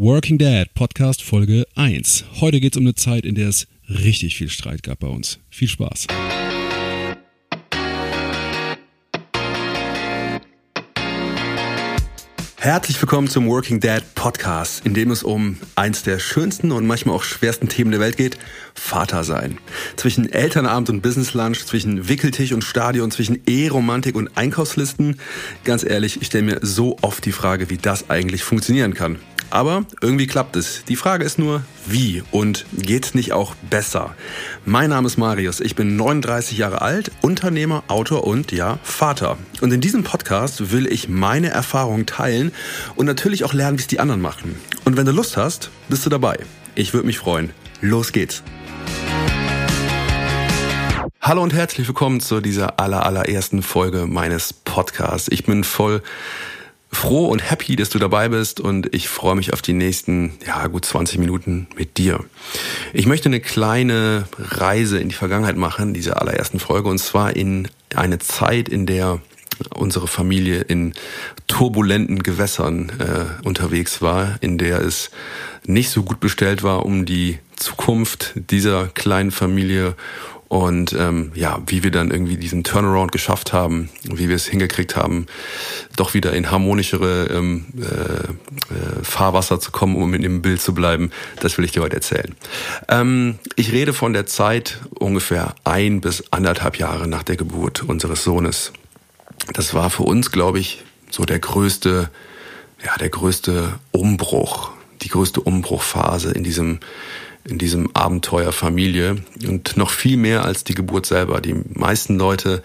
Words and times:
Working 0.00 0.38
Dad 0.38 0.74
Podcast 0.74 1.24
Folge 1.24 1.66
1. 1.74 2.26
Heute 2.40 2.60
geht 2.60 2.74
es 2.74 2.76
um 2.76 2.84
eine 2.84 2.94
Zeit, 2.94 3.24
in 3.24 3.34
der 3.34 3.48
es 3.48 3.66
richtig 3.88 4.36
viel 4.36 4.48
Streit 4.48 4.84
gab 4.84 5.00
bei 5.00 5.08
uns. 5.08 5.40
Viel 5.50 5.66
Spaß. 5.66 6.06
Herzlich 12.58 13.02
willkommen 13.02 13.26
zum 13.26 13.48
Working 13.48 13.80
Dad 13.80 14.04
Podcast, 14.14 14.86
in 14.86 14.94
dem 14.94 15.10
es 15.10 15.24
um 15.24 15.56
eins 15.74 16.04
der 16.04 16.20
schönsten 16.20 16.70
und 16.70 16.86
manchmal 16.86 17.16
auch 17.16 17.24
schwersten 17.24 17.68
Themen 17.68 17.90
der 17.90 17.98
Welt 17.98 18.16
geht, 18.16 18.38
Vater 18.74 19.24
sein. 19.24 19.58
Zwischen 19.96 20.32
Elternabend 20.32 20.90
und 20.90 21.02
Business 21.02 21.34
Lunch, 21.34 21.66
zwischen 21.66 22.08
Wickeltisch 22.08 22.52
und 22.52 22.62
Stadion, 22.62 23.10
zwischen 23.10 23.40
Eheromantik 23.48 24.14
und 24.14 24.36
Einkaufslisten. 24.36 25.18
Ganz 25.64 25.82
ehrlich, 25.82 26.20
ich 26.20 26.28
stelle 26.28 26.44
mir 26.44 26.60
so 26.62 26.96
oft 27.02 27.24
die 27.24 27.32
Frage, 27.32 27.68
wie 27.68 27.78
das 27.78 28.10
eigentlich 28.10 28.44
funktionieren 28.44 28.94
kann. 28.94 29.18
Aber 29.50 29.84
irgendwie 30.02 30.26
klappt 30.26 30.56
es. 30.56 30.84
Die 30.84 30.96
Frage 30.96 31.24
ist 31.24 31.38
nur, 31.38 31.62
wie 31.86 32.22
und 32.32 32.66
geht's 32.74 33.14
nicht 33.14 33.32
auch 33.32 33.54
besser? 33.70 34.14
Mein 34.66 34.90
Name 34.90 35.06
ist 35.06 35.16
Marius, 35.16 35.60
ich 35.60 35.74
bin 35.74 35.96
39 35.96 36.58
Jahre 36.58 36.82
alt, 36.82 37.10
Unternehmer, 37.22 37.82
Autor 37.88 38.26
und 38.26 38.52
ja, 38.52 38.78
Vater. 38.82 39.38
Und 39.62 39.72
in 39.72 39.80
diesem 39.80 40.04
Podcast 40.04 40.70
will 40.70 40.86
ich 40.86 41.08
meine 41.08 41.48
Erfahrungen 41.48 42.04
teilen 42.04 42.52
und 42.94 43.06
natürlich 43.06 43.44
auch 43.44 43.54
lernen, 43.54 43.78
wie 43.78 43.82
es 43.82 43.86
die 43.86 44.00
anderen 44.00 44.20
machen. 44.20 44.56
Und 44.84 44.98
wenn 44.98 45.06
du 45.06 45.12
Lust 45.12 45.38
hast, 45.38 45.70
bist 45.88 46.04
du 46.04 46.10
dabei. 46.10 46.38
Ich 46.74 46.92
würde 46.92 47.06
mich 47.06 47.18
freuen. 47.18 47.50
Los 47.80 48.12
geht's. 48.12 48.42
Hallo 51.22 51.42
und 51.42 51.54
herzlich 51.54 51.86
willkommen 51.86 52.20
zu 52.20 52.40
dieser 52.40 52.78
aller, 52.78 53.04
allerersten 53.04 53.62
Folge 53.62 54.06
meines 54.06 54.52
Podcasts. 54.52 55.28
Ich 55.30 55.44
bin 55.44 55.64
voll 55.64 56.02
froh 56.90 57.26
und 57.26 57.50
happy, 57.50 57.76
dass 57.76 57.90
du 57.90 57.98
dabei 57.98 58.28
bist 58.28 58.60
und 58.60 58.94
ich 58.94 59.08
freue 59.08 59.36
mich 59.36 59.52
auf 59.52 59.62
die 59.62 59.74
nächsten, 59.74 60.32
ja, 60.46 60.66
gut 60.66 60.84
20 60.84 61.18
Minuten 61.18 61.66
mit 61.76 61.98
dir. 61.98 62.24
Ich 62.92 63.06
möchte 63.06 63.28
eine 63.28 63.40
kleine 63.40 64.24
Reise 64.38 64.98
in 64.98 65.08
die 65.08 65.14
Vergangenheit 65.14 65.56
machen, 65.56 65.94
diese 65.94 66.20
allerersten 66.20 66.60
Folge, 66.60 66.88
und 66.88 66.98
zwar 66.98 67.36
in 67.36 67.68
eine 67.94 68.18
Zeit, 68.18 68.68
in 68.68 68.86
der 68.86 69.20
unsere 69.74 70.06
Familie 70.06 70.60
in 70.60 70.94
turbulenten 71.46 72.22
Gewässern 72.22 72.92
äh, 73.00 73.46
unterwegs 73.46 74.00
war, 74.00 74.36
in 74.40 74.56
der 74.56 74.80
es 74.80 75.10
nicht 75.66 75.90
so 75.90 76.02
gut 76.02 76.20
bestellt 76.20 76.62
war 76.62 76.86
um 76.86 77.04
die 77.04 77.38
Zukunft 77.56 78.34
dieser 78.36 78.86
kleinen 78.86 79.32
Familie 79.32 79.96
und 80.48 80.94
ähm, 80.94 81.30
ja, 81.34 81.60
wie 81.66 81.82
wir 81.82 81.90
dann 81.90 82.10
irgendwie 82.10 82.38
diesen 82.38 82.64
Turnaround 82.64 83.12
geschafft 83.12 83.52
haben, 83.52 83.90
wie 84.04 84.30
wir 84.30 84.36
es 84.36 84.46
hingekriegt 84.46 84.96
haben, 84.96 85.26
doch 85.96 86.14
wieder 86.14 86.32
in 86.32 86.50
harmonischere 86.50 87.26
ähm, 87.26 87.66
äh, 87.76 87.84
äh, 87.84 89.04
Fahrwasser 89.04 89.60
zu 89.60 89.70
kommen, 89.70 89.96
um 89.96 90.14
in 90.14 90.22
dem 90.22 90.40
Bild 90.40 90.62
zu 90.62 90.72
bleiben, 90.72 91.10
das 91.40 91.58
will 91.58 91.66
ich 91.66 91.72
dir 91.72 91.82
heute 91.82 91.96
erzählen. 91.96 92.34
Ähm, 92.88 93.38
ich 93.56 93.72
rede 93.72 93.92
von 93.92 94.14
der 94.14 94.24
Zeit 94.24 94.80
ungefähr 94.98 95.54
ein 95.64 96.00
bis 96.00 96.24
anderthalb 96.30 96.78
Jahre 96.78 97.06
nach 97.08 97.22
der 97.22 97.36
Geburt 97.36 97.82
unseres 97.82 98.24
Sohnes. 98.24 98.72
Das 99.52 99.74
war 99.74 99.90
für 99.90 100.04
uns, 100.04 100.32
glaube 100.32 100.58
ich, 100.60 100.82
so 101.10 101.24
der 101.24 101.40
größte, 101.40 102.10
ja, 102.84 102.96
der 102.96 103.10
größte 103.10 103.78
Umbruch, 103.92 104.70
die 105.02 105.08
größte 105.08 105.42
Umbruchphase 105.42 106.32
in 106.32 106.42
diesem 106.42 106.80
in 107.48 107.58
diesem 107.58 107.94
Abenteuer 107.94 108.52
Familie 108.52 109.16
und 109.46 109.76
noch 109.76 109.90
viel 109.90 110.16
mehr 110.16 110.44
als 110.44 110.64
die 110.64 110.74
Geburt 110.74 111.06
selber. 111.06 111.40
Die 111.40 111.54
meisten 111.74 112.18
Leute 112.18 112.62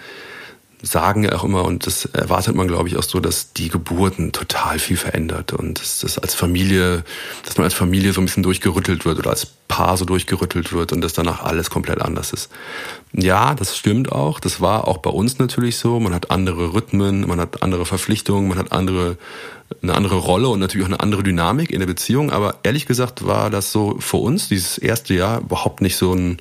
sagen 0.85 1.23
ja 1.23 1.33
auch 1.33 1.45
immer, 1.45 1.63
und 1.63 1.87
das 1.87 2.05
erwartet 2.05 2.55
man, 2.55 2.67
glaube 2.67 2.89
ich, 2.89 2.97
auch 2.97 3.03
so, 3.03 3.21
dass 3.21 3.53
die 3.53 3.69
Geburten 3.69 4.33
total 4.33 4.79
viel 4.79 4.97
verändert 4.97 5.53
und 5.53 5.79
dass 5.79 5.99
das 5.99 6.17
als 6.19 6.35
Familie, 6.35 7.05
dass 7.45 7.57
man 7.57 7.63
als 7.63 7.73
Familie 7.73 8.11
so 8.11 8.19
ein 8.19 8.25
bisschen 8.25 8.43
durchgerüttelt 8.43 9.05
wird 9.05 9.17
oder 9.17 9.29
als 9.29 9.45
Paar 9.45 9.95
so 9.95 10.03
durchgerüttelt 10.03 10.73
wird 10.73 10.91
und 10.91 10.99
dass 10.99 11.13
danach 11.13 11.41
alles 11.41 11.69
komplett 11.69 12.01
anders 12.01 12.33
ist. 12.33 12.51
Ja, 13.13 13.55
das 13.55 13.77
stimmt 13.77 14.11
auch. 14.11 14.41
Das 14.41 14.59
war 14.59 14.87
auch 14.87 14.97
bei 14.97 15.09
uns 15.09 15.39
natürlich 15.39 15.77
so. 15.77 16.01
Man 16.01 16.13
hat 16.13 16.31
andere 16.31 16.73
Rhythmen, 16.73 17.27
man 17.27 17.39
hat 17.39 17.63
andere 17.63 17.85
Verpflichtungen, 17.85 18.49
man 18.49 18.57
hat 18.57 18.73
andere, 18.73 19.17
eine 19.81 19.95
andere 19.95 20.15
Rolle 20.15 20.47
und 20.49 20.59
natürlich 20.59 20.85
auch 20.85 20.91
eine 20.91 20.99
andere 20.99 21.23
Dynamik 21.23 21.71
in 21.71 21.79
der 21.79 21.87
Beziehung. 21.87 22.31
Aber 22.31 22.55
ehrlich 22.63 22.85
gesagt 22.85 23.25
war 23.25 23.49
das 23.49 23.71
so 23.71 23.97
für 23.99 24.17
uns 24.17 24.49
dieses 24.49 24.77
erste 24.77 25.13
Jahr 25.13 25.41
überhaupt 25.41 25.81
nicht 25.81 25.95
so 25.95 26.13
ein, 26.13 26.37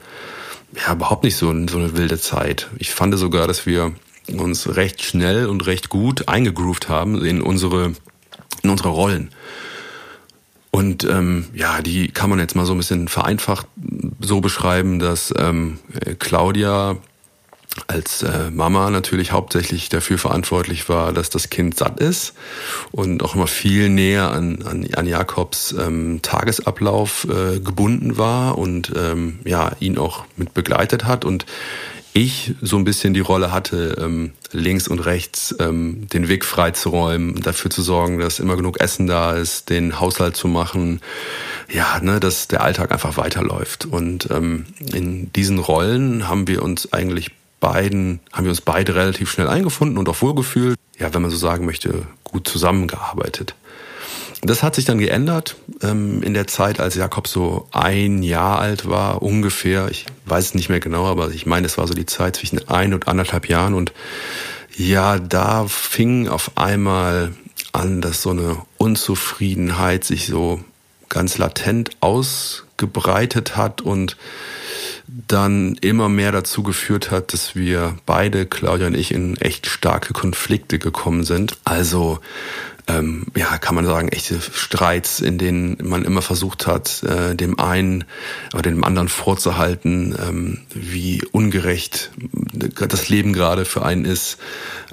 ja, 0.76 0.92
überhaupt 0.92 1.24
nicht 1.24 1.36
so, 1.36 1.50
ein, 1.50 1.68
so 1.68 1.78
eine 1.78 1.96
wilde 1.96 2.18
Zeit. 2.18 2.68
Ich 2.78 2.92
fand 2.92 3.16
sogar, 3.18 3.46
dass 3.46 3.66
wir 3.66 3.92
uns 4.28 4.76
recht 4.76 5.02
schnell 5.02 5.46
und 5.46 5.66
recht 5.66 5.88
gut 5.88 6.28
eingegroovt 6.28 6.88
haben 6.88 7.24
in 7.24 7.42
unsere, 7.42 7.92
in 8.62 8.70
unsere 8.70 8.90
Rollen. 8.90 9.30
Und 10.70 11.04
ähm, 11.04 11.46
ja, 11.52 11.82
die 11.82 12.08
kann 12.08 12.30
man 12.30 12.38
jetzt 12.38 12.56
mal 12.56 12.64
so 12.64 12.72
ein 12.72 12.78
bisschen 12.78 13.08
vereinfacht 13.08 13.66
so 14.20 14.40
beschreiben, 14.40 14.98
dass 14.98 15.32
ähm, 15.36 15.78
Claudia 16.18 16.96
als 17.86 18.22
äh, 18.22 18.50
Mama 18.50 18.90
natürlich 18.90 19.32
hauptsächlich 19.32 19.88
dafür 19.88 20.18
verantwortlich 20.18 20.88
war, 20.88 21.12
dass 21.12 21.30
das 21.30 21.50
Kind 21.50 21.76
satt 21.78 22.00
ist 22.00 22.34
und 22.90 23.22
auch 23.22 23.34
immer 23.34 23.46
viel 23.46 23.88
näher 23.88 24.30
an, 24.30 24.62
an, 24.62 24.86
an 24.94 25.06
Jakobs 25.06 25.72
ähm, 25.72 26.20
Tagesablauf 26.22 27.24
äh, 27.24 27.60
gebunden 27.60 28.18
war 28.18 28.58
und 28.58 28.92
ähm, 28.96 29.38
ja 29.44 29.72
ihn 29.80 29.98
auch 29.98 30.24
mit 30.36 30.54
begleitet 30.54 31.04
hat 31.04 31.24
und 31.24 31.46
ich 32.14 32.54
so 32.60 32.76
ein 32.76 32.84
bisschen 32.84 33.14
die 33.14 33.20
Rolle 33.20 33.52
hatte, 33.52 33.96
ähm, 33.98 34.32
links 34.52 34.86
und 34.86 34.98
rechts 34.98 35.54
ähm, 35.58 36.06
den 36.12 36.28
Weg 36.28 36.44
freizuräumen, 36.44 37.40
dafür 37.40 37.70
zu 37.70 37.80
sorgen, 37.80 38.18
dass 38.18 38.38
immer 38.38 38.56
genug 38.56 38.80
Essen 38.80 39.06
da 39.06 39.32
ist, 39.32 39.70
den 39.70 39.98
Haushalt 39.98 40.36
zu 40.36 40.46
machen, 40.46 41.00
ja, 41.70 42.00
ne, 42.00 42.20
dass 42.20 42.48
der 42.48 42.62
Alltag 42.62 42.92
einfach 42.92 43.16
weiterläuft. 43.16 43.86
Und 43.86 44.28
ähm, 44.30 44.66
in 44.92 45.32
diesen 45.32 45.58
Rollen 45.58 46.28
haben 46.28 46.48
wir 46.48 46.62
uns 46.62 46.92
eigentlich 46.92 47.30
beiden, 47.62 48.18
haben 48.32 48.44
wir 48.44 48.50
uns 48.50 48.60
beide 48.60 48.94
relativ 48.96 49.30
schnell 49.30 49.48
eingefunden 49.48 49.96
und 49.96 50.08
auch 50.08 50.20
wohlgefühlt, 50.20 50.76
ja, 50.98 51.14
wenn 51.14 51.22
man 51.22 51.30
so 51.30 51.36
sagen 51.36 51.64
möchte, 51.64 52.02
gut 52.24 52.46
zusammengearbeitet. 52.46 53.54
Das 54.42 54.64
hat 54.64 54.74
sich 54.74 54.84
dann 54.84 54.98
geändert 54.98 55.54
ähm, 55.80 56.20
in 56.24 56.34
der 56.34 56.48
Zeit, 56.48 56.80
als 56.80 56.96
Jakob 56.96 57.28
so 57.28 57.68
ein 57.70 58.24
Jahr 58.24 58.58
alt 58.58 58.88
war, 58.88 59.22
ungefähr. 59.22 59.88
Ich 59.88 60.06
weiß 60.26 60.46
es 60.46 60.54
nicht 60.54 60.68
mehr 60.68 60.80
genau, 60.80 61.06
aber 61.06 61.30
ich 61.30 61.46
meine, 61.46 61.64
es 61.66 61.78
war 61.78 61.86
so 61.86 61.94
die 61.94 62.06
Zeit 62.06 62.34
zwischen 62.36 62.68
ein 62.68 62.92
und 62.92 63.06
anderthalb 63.06 63.48
Jahren. 63.48 63.74
Und 63.74 63.92
ja, 64.76 65.20
da 65.20 65.68
fing 65.68 66.26
auf 66.26 66.50
einmal 66.56 67.32
an, 67.72 68.00
dass 68.00 68.22
so 68.22 68.30
eine 68.30 68.56
Unzufriedenheit 68.78 70.02
sich 70.02 70.26
so 70.26 70.60
ganz 71.08 71.38
latent 71.38 71.90
ausgebreitet 72.00 73.56
hat 73.56 73.80
und 73.80 74.16
dann 75.06 75.76
immer 75.80 76.08
mehr 76.08 76.32
dazu 76.32 76.62
geführt 76.62 77.10
hat, 77.10 77.32
dass 77.32 77.54
wir 77.54 77.96
beide, 78.06 78.46
Claudia 78.46 78.86
und 78.86 78.94
ich, 78.94 79.12
in 79.12 79.36
echt 79.36 79.66
starke 79.66 80.12
Konflikte 80.12 80.78
gekommen 80.78 81.24
sind. 81.24 81.58
Also 81.64 82.20
ähm, 82.88 83.26
ja, 83.36 83.58
kann 83.58 83.76
man 83.76 83.86
sagen, 83.86 84.08
echte 84.08 84.40
Streits, 84.40 85.20
in 85.20 85.38
denen 85.38 85.78
man 85.82 86.04
immer 86.04 86.22
versucht 86.22 86.66
hat, 86.66 87.02
äh, 87.04 87.36
dem 87.36 87.58
einen 87.60 88.04
oder 88.54 88.70
dem 88.70 88.82
anderen 88.82 89.08
vorzuhalten, 89.08 90.16
ähm, 90.18 90.58
wie 90.74 91.24
ungerecht 91.30 92.10
das 92.52 93.08
Leben 93.08 93.32
gerade 93.32 93.64
für 93.64 93.84
einen 93.84 94.04
ist, 94.04 94.38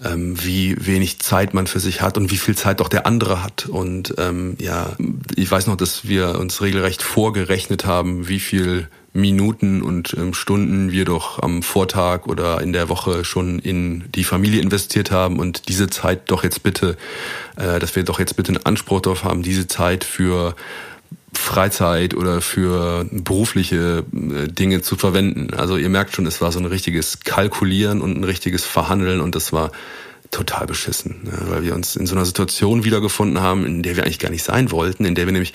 ähm, 0.04 0.36
wie 0.44 0.86
wenig 0.86 1.20
Zeit 1.20 1.54
man 1.54 1.66
für 1.66 1.80
sich 1.80 2.02
hat 2.02 2.18
und 2.18 2.30
wie 2.32 2.38
viel 2.38 2.56
Zeit 2.56 2.80
doch 2.80 2.90
der 2.90 3.08
andere 3.08 3.44
hat. 3.44 3.66
Und 3.66 4.14
ähm, 4.18 4.56
ja, 4.60 4.96
ich 5.36 5.50
weiß 5.50 5.66
noch, 5.68 5.76
dass 5.76 6.08
wir 6.08 6.38
uns 6.38 6.62
regelrecht 6.62 7.02
vorgerechnet 7.02 7.86
haben, 7.86 8.28
wie 8.28 8.40
viel 8.40 8.88
Minuten 9.14 9.82
und 9.82 10.14
ähm, 10.18 10.34
Stunden 10.34 10.92
wir 10.92 11.06
doch 11.06 11.42
am 11.42 11.64
Vortag 11.64 12.28
oder 12.28 12.62
in 12.62 12.74
der 12.74 12.90
Woche 12.90 13.26
schon 13.26 13.60
in 13.60 14.06
die 14.14 14.24
Familie 14.24 14.62
investiert 14.62 15.12
haben 15.12 15.40
und 15.40 15.68
diese 15.68 15.90
Zeit 15.90 16.30
doch 16.30 16.44
jetzt 16.44 16.62
bitte, 16.62 16.96
äh, 17.58 17.80
dass 17.80 17.96
wir 17.96 18.04
doch 18.04 18.20
jetzt 18.20 18.36
bitte 18.36 18.50
einen 18.50 18.66
Anspruch 18.66 19.02
darauf 19.02 19.24
haben, 19.24 19.42
diese 19.42 19.68
Zeit 19.68 20.04
für 20.04 20.56
Freizeit 21.34 22.14
oder 22.14 22.42
für 22.42 23.06
berufliche 23.12 24.04
äh, 24.14 24.48
Dinge 24.48 24.82
zu 24.82 24.96
verwenden. 24.96 25.54
Also 25.56 25.78
ihr 25.78 25.90
merkt 25.90 26.16
schon, 26.16 26.28
es 26.28 26.42
war 26.42 26.52
so 26.52 26.60
ein 26.60 26.66
richtiges 26.66 27.22
Kalkulieren 27.22 28.02
und 28.02 28.18
ein 28.18 28.24
richtiges 28.24 28.66
Verhandeln 28.66 29.22
und 29.22 29.36
das 29.36 29.52
war 29.52 29.72
total 30.32 30.68
beschissen, 30.68 31.24
ne, 31.24 31.32
weil 31.48 31.64
wir 31.64 31.74
uns 31.74 31.96
in 31.96 32.06
so 32.06 32.16
einer 32.16 32.26
Situation 32.26 32.84
wiedergefunden 32.84 33.42
haben, 33.42 33.66
in 33.66 33.82
der 33.82 33.96
wir 33.96 34.04
eigentlich 34.04 34.20
gar 34.20 34.30
nicht 34.30 34.44
sein 34.44 34.72
wollten, 34.72 35.06
in 35.06 35.16
der 35.16 35.26
wir 35.26 35.32
nämlich 35.32 35.54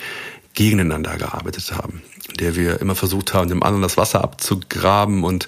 gegeneinander 0.55 1.17
gearbeitet 1.17 1.71
haben, 1.71 2.01
in 2.29 2.37
der 2.37 2.55
wir 2.55 2.81
immer 2.81 2.95
versucht 2.95 3.33
haben, 3.33 3.49
dem 3.49 3.61
anderen 3.61 3.83
das 3.83 3.97
Wasser 3.97 4.23
abzugraben 4.23 5.23
und 5.23 5.47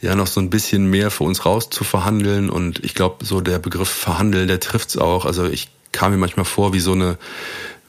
ja 0.00 0.14
noch 0.14 0.26
so 0.26 0.40
ein 0.40 0.50
bisschen 0.50 0.88
mehr 0.88 1.10
für 1.10 1.24
uns 1.24 1.44
raus 1.44 1.70
zu 1.70 1.84
verhandeln. 1.84 2.50
Und 2.50 2.84
ich 2.84 2.94
glaube, 2.94 3.24
so 3.24 3.40
der 3.40 3.58
Begriff 3.58 3.88
verhandeln, 3.88 4.48
der 4.48 4.60
trifft's 4.60 4.96
auch. 4.96 5.24
Also 5.24 5.46
ich 5.46 5.68
kam 5.90 6.12
mir 6.12 6.18
manchmal 6.18 6.44
vor 6.44 6.72
wie 6.72 6.80
so 6.80 6.92
eine, 6.92 7.18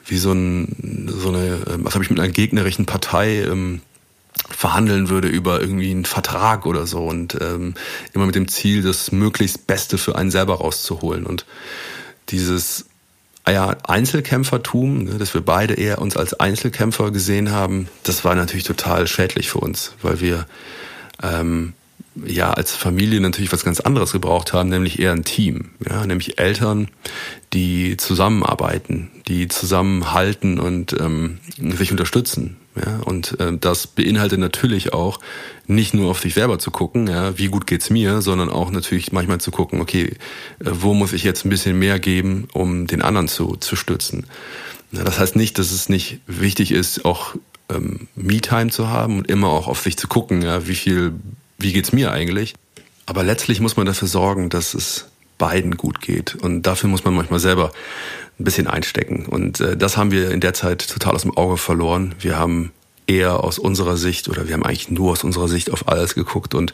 wie 0.06 0.18
so, 0.18 0.32
ein, 0.32 1.08
so 1.14 1.28
eine, 1.28 1.60
ähm, 1.70 1.84
was 1.84 1.94
habe 1.94 2.04
ich 2.04 2.10
mit 2.10 2.18
einer 2.18 2.32
gegnerischen 2.32 2.86
Partei 2.86 3.42
ähm, 3.42 3.80
verhandeln 4.50 5.08
würde 5.08 5.28
über 5.28 5.60
irgendwie 5.60 5.90
einen 5.90 6.04
Vertrag 6.04 6.66
oder 6.66 6.86
so 6.86 7.06
und 7.06 7.38
ähm, 7.40 7.74
immer 8.12 8.26
mit 8.26 8.34
dem 8.34 8.48
Ziel, 8.48 8.82
das 8.82 9.12
möglichst 9.12 9.66
Beste 9.66 9.96
für 9.96 10.16
einen 10.16 10.30
selber 10.30 10.56
rauszuholen. 10.56 11.24
Und 11.24 11.46
dieses 12.30 12.86
ja, 13.52 13.76
Einzelkämpfertum, 13.84 15.04
ne, 15.04 15.18
dass 15.18 15.34
wir 15.34 15.42
beide 15.42 15.74
eher 15.74 16.00
uns 16.00 16.16
als 16.16 16.34
Einzelkämpfer 16.34 17.10
gesehen 17.10 17.50
haben, 17.50 17.88
das 18.02 18.24
war 18.24 18.34
natürlich 18.34 18.64
total 18.64 19.06
schädlich 19.06 19.50
für 19.50 19.58
uns, 19.58 19.92
weil 20.02 20.20
wir 20.20 20.46
ähm, 21.22 21.74
ja 22.24 22.52
als 22.52 22.74
Familie 22.74 23.20
natürlich 23.20 23.52
was 23.52 23.64
ganz 23.64 23.80
anderes 23.80 24.12
gebraucht 24.12 24.52
haben, 24.52 24.70
nämlich 24.70 24.98
eher 24.98 25.12
ein 25.12 25.24
Team, 25.24 25.70
ja, 25.88 26.06
nämlich 26.06 26.38
Eltern, 26.38 26.88
die 27.52 27.96
zusammenarbeiten, 27.96 29.10
die 29.28 29.48
zusammenhalten 29.48 30.58
und 30.58 30.94
ähm, 30.98 31.38
sich 31.58 31.90
unterstützen. 31.90 32.56
Ja, 32.76 32.98
und 33.04 33.38
äh, 33.38 33.56
das 33.56 33.86
beinhaltet 33.86 34.40
natürlich 34.40 34.92
auch 34.92 35.20
nicht 35.66 35.94
nur 35.94 36.10
auf 36.10 36.20
sich 36.20 36.34
selber 36.34 36.58
zu 36.58 36.72
gucken, 36.72 37.06
ja, 37.06 37.38
wie 37.38 37.46
gut 37.46 37.68
geht's 37.68 37.88
mir, 37.88 38.20
sondern 38.20 38.50
auch 38.50 38.70
natürlich 38.72 39.12
manchmal 39.12 39.40
zu 39.40 39.52
gucken, 39.52 39.80
okay, 39.80 40.16
äh, 40.58 40.70
wo 40.72 40.92
muss 40.92 41.12
ich 41.12 41.22
jetzt 41.22 41.44
ein 41.44 41.50
bisschen 41.50 41.78
mehr 41.78 42.00
geben, 42.00 42.48
um 42.52 42.88
den 42.88 43.00
anderen 43.00 43.28
zu, 43.28 43.56
zu 43.56 43.76
stützen. 43.76 44.26
Ja, 44.90 45.04
das 45.04 45.20
heißt 45.20 45.36
nicht, 45.36 45.58
dass 45.58 45.70
es 45.70 45.88
nicht 45.88 46.18
wichtig 46.26 46.72
ist, 46.72 47.04
auch 47.04 47.36
ähm, 47.68 48.08
Me-Time 48.16 48.70
zu 48.70 48.88
haben 48.88 49.18
und 49.18 49.30
immer 49.30 49.48
auch 49.48 49.68
auf 49.68 49.80
sich 49.80 49.96
zu 49.96 50.08
gucken, 50.08 50.42
ja, 50.42 50.66
wie 50.66 50.74
viel, 50.74 51.12
wie 51.58 51.72
geht's 51.72 51.92
mir 51.92 52.10
eigentlich. 52.10 52.54
Aber 53.06 53.22
letztlich 53.22 53.60
muss 53.60 53.76
man 53.76 53.86
dafür 53.86 54.08
sorgen, 54.08 54.50
dass 54.50 54.74
es 54.74 55.06
beiden 55.38 55.76
gut 55.76 56.00
geht. 56.00 56.34
Und 56.34 56.62
dafür 56.62 56.88
muss 56.88 57.04
man 57.04 57.14
manchmal 57.14 57.40
selber 57.40 57.72
ein 58.38 58.44
bisschen 58.44 58.66
einstecken. 58.66 59.26
Und 59.26 59.60
äh, 59.60 59.76
das 59.76 59.96
haben 59.96 60.10
wir 60.10 60.30
in 60.30 60.40
der 60.40 60.54
Zeit 60.54 60.88
total 60.88 61.14
aus 61.14 61.22
dem 61.22 61.36
Auge 61.36 61.56
verloren. 61.56 62.14
Wir 62.20 62.38
haben 62.38 62.72
eher 63.06 63.44
aus 63.44 63.58
unserer 63.58 63.96
Sicht 63.96 64.28
oder 64.28 64.48
wir 64.48 64.54
haben 64.54 64.64
eigentlich 64.64 64.90
nur 64.90 65.12
aus 65.12 65.24
unserer 65.24 65.48
Sicht 65.48 65.70
auf 65.70 65.88
alles 65.88 66.14
geguckt 66.14 66.54
und 66.54 66.72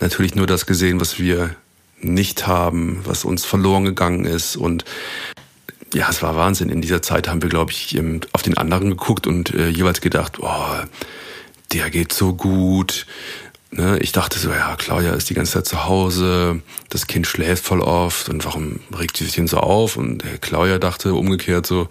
natürlich 0.00 0.34
nur 0.34 0.46
das 0.46 0.66
gesehen, 0.66 1.00
was 1.00 1.18
wir 1.18 1.54
nicht 2.00 2.46
haben, 2.46 3.00
was 3.04 3.24
uns 3.24 3.44
verloren 3.44 3.84
gegangen 3.84 4.24
ist 4.24 4.56
und 4.56 4.84
ja, 5.94 6.08
es 6.10 6.20
war 6.22 6.36
Wahnsinn. 6.36 6.68
In 6.68 6.80
dieser 6.80 7.00
Zeit 7.00 7.28
haben 7.28 7.42
wir, 7.42 7.48
glaube 7.48 7.72
ich, 7.72 7.98
auf 8.32 8.42
den 8.42 8.56
anderen 8.56 8.90
geguckt 8.90 9.26
und 9.26 9.54
äh, 9.54 9.68
jeweils 9.68 10.00
gedacht, 10.00 10.38
oh, 10.40 10.74
der 11.72 11.90
geht 11.90 12.12
so 12.12 12.34
gut, 12.34 13.06
Ne, 13.72 13.98
ich 13.98 14.12
dachte 14.12 14.38
so, 14.38 14.50
ja, 14.50 14.76
Claudia 14.76 15.12
ist 15.12 15.28
die 15.28 15.34
ganze 15.34 15.54
Zeit 15.54 15.66
zu 15.66 15.86
Hause, 15.86 16.62
das 16.88 17.08
Kind 17.08 17.26
schläft 17.26 17.64
voll 17.64 17.80
oft 17.80 18.28
und 18.28 18.44
warum 18.44 18.78
regt 18.96 19.16
sie 19.16 19.24
sich 19.24 19.34
denn 19.34 19.48
so 19.48 19.58
auf? 19.58 19.96
Und 19.96 20.22
Claudia 20.40 20.78
dachte 20.78 21.14
umgekehrt 21.14 21.66
so, 21.66 21.88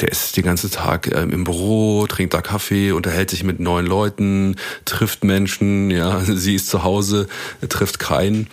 der 0.00 0.08
ist 0.08 0.36
den 0.36 0.42
ganzen 0.42 0.72
Tag 0.72 1.14
ähm, 1.14 1.30
im 1.30 1.44
Büro, 1.44 2.06
trinkt 2.08 2.34
da 2.34 2.42
Kaffee, 2.42 2.90
unterhält 2.90 3.30
sich 3.30 3.44
mit 3.44 3.60
neuen 3.60 3.86
Leuten, 3.86 4.56
trifft 4.86 5.22
Menschen, 5.22 5.92
ja, 5.92 6.20
sie 6.26 6.56
ist 6.56 6.68
zu 6.68 6.82
Hause, 6.82 7.28
trifft 7.68 8.00
keinen 8.00 8.48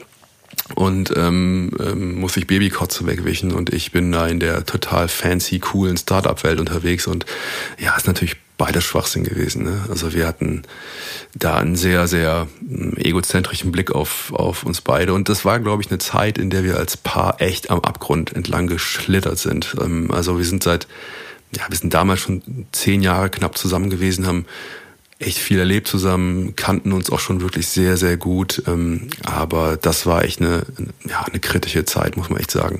und 0.75 1.11
ähm, 1.17 1.71
ähm, 1.79 2.19
muss 2.19 2.33
sich 2.33 2.45
Babykotze 2.45 3.07
wegwischen 3.07 3.53
und 3.53 3.73
ich 3.73 3.91
bin 3.91 4.11
da 4.11 4.27
in 4.27 4.39
der 4.39 4.65
total 4.65 5.07
fancy, 5.07 5.59
coolen 5.59 5.97
Startup-Welt 5.97 6.59
unterwegs 6.59 7.07
und 7.07 7.25
ja, 7.79 7.95
ist 7.95 8.07
natürlich 8.07 8.35
beides 8.61 8.83
Schwachsinn 8.83 9.23
gewesen. 9.23 9.63
Ne? 9.63 9.85
Also 9.89 10.13
wir 10.13 10.27
hatten 10.27 10.61
da 11.33 11.57
einen 11.57 11.75
sehr, 11.75 12.07
sehr 12.07 12.47
hm, 12.59 12.93
egozentrischen 12.95 13.71
Blick 13.71 13.91
auf, 13.91 14.31
auf 14.33 14.63
uns 14.63 14.81
beide. 14.81 15.15
Und 15.15 15.29
das 15.29 15.45
war, 15.45 15.59
glaube 15.59 15.81
ich, 15.81 15.89
eine 15.89 15.97
Zeit, 15.97 16.37
in 16.37 16.51
der 16.51 16.63
wir 16.63 16.77
als 16.77 16.95
Paar 16.95 17.41
echt 17.41 17.71
am 17.71 17.79
Abgrund 17.79 18.33
entlang 18.33 18.67
geschlittert 18.67 19.39
sind. 19.39 19.75
Ähm, 19.81 20.11
also 20.11 20.37
wir 20.37 20.45
sind 20.45 20.61
seit, 20.61 20.85
ja, 21.57 21.63
wir 21.69 21.75
sind 21.75 21.95
damals 21.95 22.19
schon 22.19 22.67
zehn 22.71 23.01
Jahre 23.01 23.31
knapp 23.31 23.57
zusammen 23.57 23.89
gewesen, 23.89 24.27
haben 24.27 24.45
echt 25.17 25.39
viel 25.39 25.57
erlebt 25.57 25.87
zusammen, 25.87 26.55
kannten 26.55 26.93
uns 26.93 27.11
auch 27.11 27.19
schon 27.19 27.41
wirklich 27.41 27.67
sehr, 27.67 27.97
sehr 27.97 28.15
gut. 28.15 28.61
Ähm, 28.67 29.07
aber 29.23 29.75
das 29.75 30.05
war 30.05 30.23
echt 30.23 30.39
eine, 30.39 30.67
ja, 31.09 31.21
eine 31.23 31.39
kritische 31.39 31.83
Zeit, 31.85 32.15
muss 32.15 32.29
man 32.29 32.39
echt 32.39 32.51
sagen. 32.51 32.77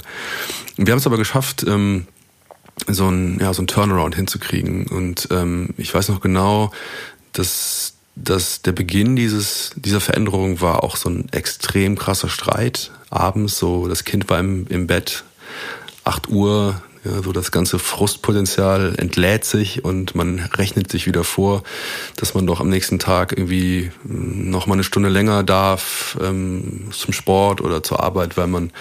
Wir 0.78 0.92
haben 0.92 1.00
es 1.00 1.08
aber 1.08 1.18
geschafft, 1.18 1.66
ähm, 1.68 2.06
so 2.88 3.08
ein, 3.10 3.40
ja, 3.40 3.54
so 3.54 3.62
ein 3.62 3.68
Turnaround 3.68 4.16
hinzukriegen. 4.16 4.88
Und 4.88 5.28
ähm, 5.32 5.70
ich 5.78 5.94
weiß 5.94 6.10
noch 6.10 6.22
genau, 6.22 6.72
dass, 7.34 7.94
dass 8.16 8.62
der 8.62 8.72
Beginn 8.72 9.16
dieses, 9.16 9.72
dieser 9.76 10.02
Veränderung 10.02 10.62
war 10.62 10.84
auch 10.84 10.96
so 10.96 11.10
ein 11.10 11.30
extrem 11.32 11.98
krasser 11.98 12.30
Streit. 12.30 12.92
Abends, 13.10 13.58
so 13.58 13.88
das 13.88 14.04
Kind 14.04 14.30
war 14.30 14.40
im, 14.40 14.68
im 14.68 14.88
Bett, 14.88 15.24
8 16.04 16.30
Uhr, 16.30 16.82
ja, 17.04 17.24
so 17.24 17.32
das 17.32 17.52
ganze 17.52 17.80
Frustpotenzial 17.80 18.94
entlädt 18.98 19.44
sich 19.44 19.84
und 19.84 20.14
man 20.14 20.40
rechnet 20.56 20.92
sich 20.92 21.08
wieder 21.08 21.24
vor, 21.24 21.64
dass 22.16 22.36
man 22.36 22.46
doch 22.46 22.60
am 22.60 22.70
nächsten 22.70 23.00
Tag 23.00 23.32
irgendwie 23.32 23.92
hm, 24.04 24.52
noch 24.52 24.68
mal 24.68 24.76
eine 24.76 24.84
Stunde 24.84 25.10
länger 25.10 25.44
darf 25.44 26.18
ähm, 26.22 26.90
zum 26.92 27.14
Sport 27.14 27.62
oder 27.62 27.82
zur 27.82 28.04
Arbeit, 28.04 28.38
weil 28.38 28.48
man 28.48 28.72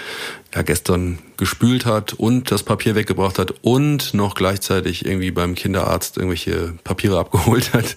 ja 0.54 0.60
gestern 0.62 1.18
gespült 1.38 1.86
hat 1.86 2.12
und 2.12 2.50
das 2.50 2.62
Papier 2.62 2.94
weggebracht 2.94 3.38
hat 3.38 3.54
und 3.62 4.12
noch 4.12 4.34
gleichzeitig 4.34 5.06
irgendwie 5.06 5.30
beim 5.30 5.54
Kinderarzt 5.54 6.18
irgendwelche 6.18 6.74
Papiere 6.84 7.18
abgeholt 7.20 7.72
hat. 7.72 7.96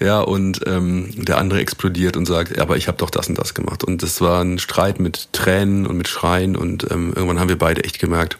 Ja, 0.00 0.20
und 0.20 0.60
ähm, 0.66 1.10
der 1.16 1.36
andere 1.36 1.60
explodiert 1.60 2.16
und 2.16 2.24
sagt, 2.24 2.58
aber 2.58 2.78
ich 2.78 2.88
habe 2.88 2.96
doch 2.96 3.10
das 3.10 3.28
und 3.28 3.38
das 3.38 3.52
gemacht. 3.52 3.84
Und 3.84 4.02
das 4.02 4.22
war 4.22 4.42
ein 4.42 4.58
Streit 4.58 5.00
mit 5.00 5.32
Tränen 5.32 5.86
und 5.86 5.98
mit 5.98 6.08
Schreien 6.08 6.56
und 6.56 6.90
ähm, 6.90 7.12
irgendwann 7.14 7.40
haben 7.40 7.50
wir 7.50 7.58
beide 7.58 7.84
echt 7.84 7.98
gemerkt, 7.98 8.38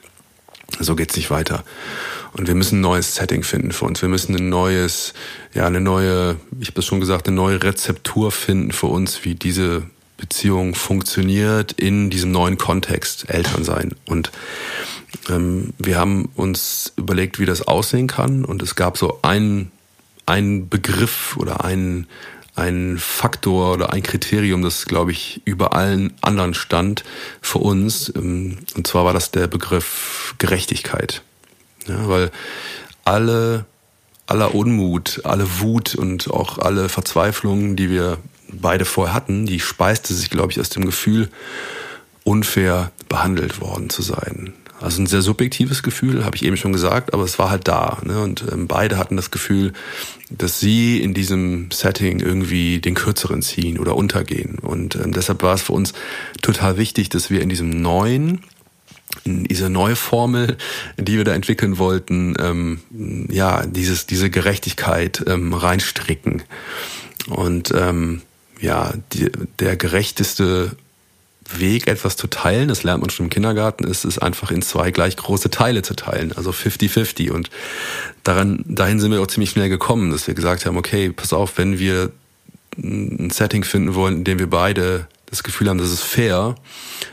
so 0.79 0.95
geht's 0.95 1.17
nicht 1.17 1.31
weiter. 1.31 1.65
Und 2.33 2.47
wir 2.47 2.55
müssen 2.55 2.79
ein 2.79 2.83
neues 2.83 3.17
Setting 3.17 3.43
finden 3.43 3.73
für 3.73 3.87
uns. 3.87 4.03
Wir 4.03 4.09
müssen 4.09 4.37
ein 4.37 4.49
neues, 4.49 5.15
ja, 5.53 5.67
eine 5.67 5.81
neue, 5.81 6.37
ich 6.61 6.69
habe 6.69 6.77
das 6.77 6.85
schon 6.85 7.01
gesagt, 7.01 7.27
eine 7.27 7.37
neue 7.37 7.63
Rezeptur 7.63 8.31
finden 8.31 8.73
für 8.73 8.87
uns, 8.87 9.25
wie 9.25 9.35
diese 9.35 9.83
Beziehung 10.17 10.75
funktioniert 10.75 11.73
in 11.73 12.11
diesem 12.11 12.31
neuen 12.31 12.59
Kontext 12.59 13.29
Eltern 13.31 13.65
sein. 13.65 13.95
Und 14.07 14.31
ähm, 15.29 15.73
wir 15.79 15.99
haben 15.99 16.27
uns 16.37 16.93
überlegt, 16.97 17.39
wie 17.39 17.47
das 17.47 17.63
aussehen 17.63 18.07
kann. 18.07 18.45
Und 18.45 18.63
es 18.63 18.77
gab 18.77 18.97
so 18.97 19.19
einen, 19.23 19.73
einen 20.27 20.69
Begriff 20.69 21.37
oder 21.37 21.65
einen, 21.65 22.07
ein 22.55 22.99
Faktor 22.99 23.75
oder 23.75 23.93
ein 23.93 24.03
Kriterium, 24.03 24.63
das, 24.63 24.87
glaube 24.87 25.13
ich, 25.13 25.41
über 25.45 25.75
allen 25.75 26.13
anderen 26.21 26.55
stand 26.55 27.05
für 27.41 27.59
uns. 27.59 28.13
Ähm, 28.15 28.59
und 28.77 28.87
zwar 28.87 29.05
war 29.05 29.13
das 29.13 29.31
der 29.31 29.47
Begriff 29.47 30.35
Gerechtigkeit. 30.39 31.23
Ja, 31.87 32.09
weil 32.09 32.31
alle, 33.05 33.65
aller 34.27 34.55
Unmut, 34.55 35.23
alle 35.25 35.61
Wut 35.61 35.95
und 35.95 36.31
auch 36.31 36.59
alle 36.59 36.89
Verzweiflung, 36.89 37.77
die 37.77 37.91
wir 37.91 38.19
beide 38.53 38.85
vorher 38.85 39.15
hatten, 39.15 39.47
die 39.47 39.61
speiste 39.61 40.15
sich, 40.15 40.31
glaube 40.31 40.53
ich, 40.53 40.61
aus 40.61 40.69
dem 40.69 40.85
Gefühl, 40.85 41.29
unfair 42.25 42.93
behandelt 43.09 43.61
worden 43.61 43.91
zu 43.91 44.03
sein. 44.03 44.53
Also 44.81 45.03
ein 45.03 45.07
sehr 45.07 45.21
subjektives 45.21 45.83
Gefühl, 45.83 46.25
habe 46.25 46.37
ich 46.37 46.45
eben 46.45 46.57
schon 46.57 46.73
gesagt, 46.73 47.13
aber 47.13 47.25
es 47.25 47.39
war 47.39 47.51
halt 47.51 47.69
da. 47.69 47.99
Ne? 48.03 48.21
Und 48.21 48.45
ähm, 48.51 48.67
beide 48.67 48.97
hatten 48.97 49.17
das 49.17 49.31
Gefühl, 49.31 49.73
dass 50.31 50.59
sie 50.59 51.01
in 51.03 51.13
diesem 51.13 51.71
Setting 51.71 52.21
irgendwie 52.21 52.81
den 52.81 52.95
Kürzeren 52.95 53.43
ziehen 53.43 53.79
oder 53.79 53.95
untergehen. 53.95 54.59
Und 54.59 54.97
ähm, 54.97 55.13
deshalb 55.13 55.43
war 55.43 55.55
es 55.55 55.63
für 55.63 55.75
uns 55.75 55.93
total 56.41 56.79
wichtig, 56.79 57.11
dass 57.11 57.31
wir 57.31 57.43
in 57.43 57.51
diesem 57.51 57.83
neuen, 57.83 58.43
in 59.25 59.45
diese 59.45 59.69
neue 59.69 59.97
Formel, 59.97 60.57
die 60.97 61.19
wir 61.19 61.25
da 61.25 61.35
entwickeln 61.35 61.77
wollten, 61.79 62.35
ähm, 62.39 62.81
ja, 63.29 63.67
dieses, 63.67 64.07
diese 64.07 64.31
Gerechtigkeit 64.31 65.23
ähm, 65.27 65.53
reinstricken. 65.53 66.43
Und 67.29 67.73
ähm, 67.77 68.23
ja, 68.61 68.95
die, 69.13 69.31
der 69.59 69.77
gerechteste 69.77 70.73
Weg, 71.59 71.87
etwas 71.89 72.17
zu 72.17 72.27
teilen, 72.27 72.69
das 72.69 72.83
lernt 72.83 73.01
man 73.01 73.11
schon 73.11 73.27
im 73.27 73.31
Kindergarten, 73.31 73.85
ist 73.85 74.05
es 74.05 74.19
einfach 74.19 74.51
in 74.51 74.63
zwei 74.63 74.91
gleich 74.91 75.17
große 75.17 75.51
Teile 75.51 75.83
zu 75.83 75.95
teilen, 75.95 76.33
also 76.33 76.51
50-50. 76.51 77.31
Und 77.31 77.51
daran, 78.23 78.65
dahin 78.67 79.01
sind 79.01 79.11
wir 79.11 79.21
auch 79.21 79.27
ziemlich 79.27 79.51
schnell 79.51 79.69
gekommen, 79.69 80.11
dass 80.11 80.27
wir 80.27 80.35
gesagt 80.35 80.67
haben, 80.67 80.77
okay, 80.77 81.11
pass 81.11 81.33
auf, 81.33 81.59
wenn 81.59 81.79
wir 81.79 82.13
ein 82.77 83.31
Setting 83.31 83.65
finden 83.65 83.95
wollen, 83.95 84.19
in 84.19 84.25
dem 84.25 84.39
wir 84.39 84.49
beide 84.49 85.09
das 85.27 85.43
Gefühl 85.43 85.69
haben, 85.69 85.79
das 85.79 85.93
ist 85.93 86.03
fair, 86.03 86.57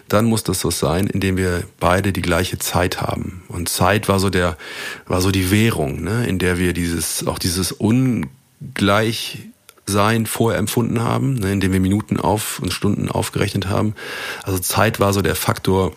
dann 0.08 0.25
muss 0.25 0.44
das 0.44 0.60
so 0.60 0.72
sein, 0.72 1.08
indem 1.08 1.38
wir 1.38 1.63
beide 1.79 2.12
die 2.12 2.22
gleiche 2.22 2.58
Zeit 2.58 3.01
haben. 3.01 3.44
Und 3.48 3.70
Zeit 3.70 4.10
war 4.10 4.20
so 4.20 4.29
der, 4.29 4.58
war 5.06 5.22
so 5.22 5.32
die 5.32 5.51
Währung, 5.51 6.03
ne, 6.03 6.25
in 6.27 6.39
der 6.39 6.58
wir 6.58 6.74
dieses, 6.74 7.25
auch 7.27 7.39
dieses 7.39 7.72
ungleich 7.72 9.39
sein 9.88 10.25
vorher 10.25 10.60
empfunden 10.60 11.01
haben, 11.01 11.36
ne, 11.36 11.53
indem 11.53 11.74
wir 11.74 11.79
Minuten 11.79 12.20
auf 12.20 12.60
und 12.60 12.74
Stunden 12.74 13.10
aufgerechnet 13.10 13.67
haben. 13.67 13.96
Also 14.44 14.60
Zeit 14.60 15.00
war 15.00 15.13
so 15.13 15.22
der 15.22 15.36
Faktor, 15.36 15.94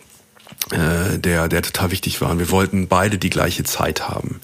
äh, 0.70 1.18
der, 1.18 1.48
der 1.48 1.62
total 1.62 1.90
wichtig 1.90 2.20
war. 2.20 2.30
Und 2.30 2.38
wir 2.38 2.50
wollten 2.50 2.88
beide 2.88 3.18
die 3.18 3.30
gleiche 3.30 3.64
Zeit 3.64 4.08
haben. 4.08 4.40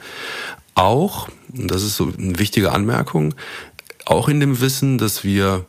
Auch, 0.74 1.28
und 1.56 1.70
das 1.70 1.82
ist 1.82 1.96
so 1.96 2.12
eine 2.18 2.38
wichtige 2.38 2.72
Anmerkung, 2.72 3.34
auch 4.04 4.28
in 4.28 4.40
dem 4.40 4.60
Wissen, 4.60 4.98
dass 4.98 5.24
wir 5.24 5.64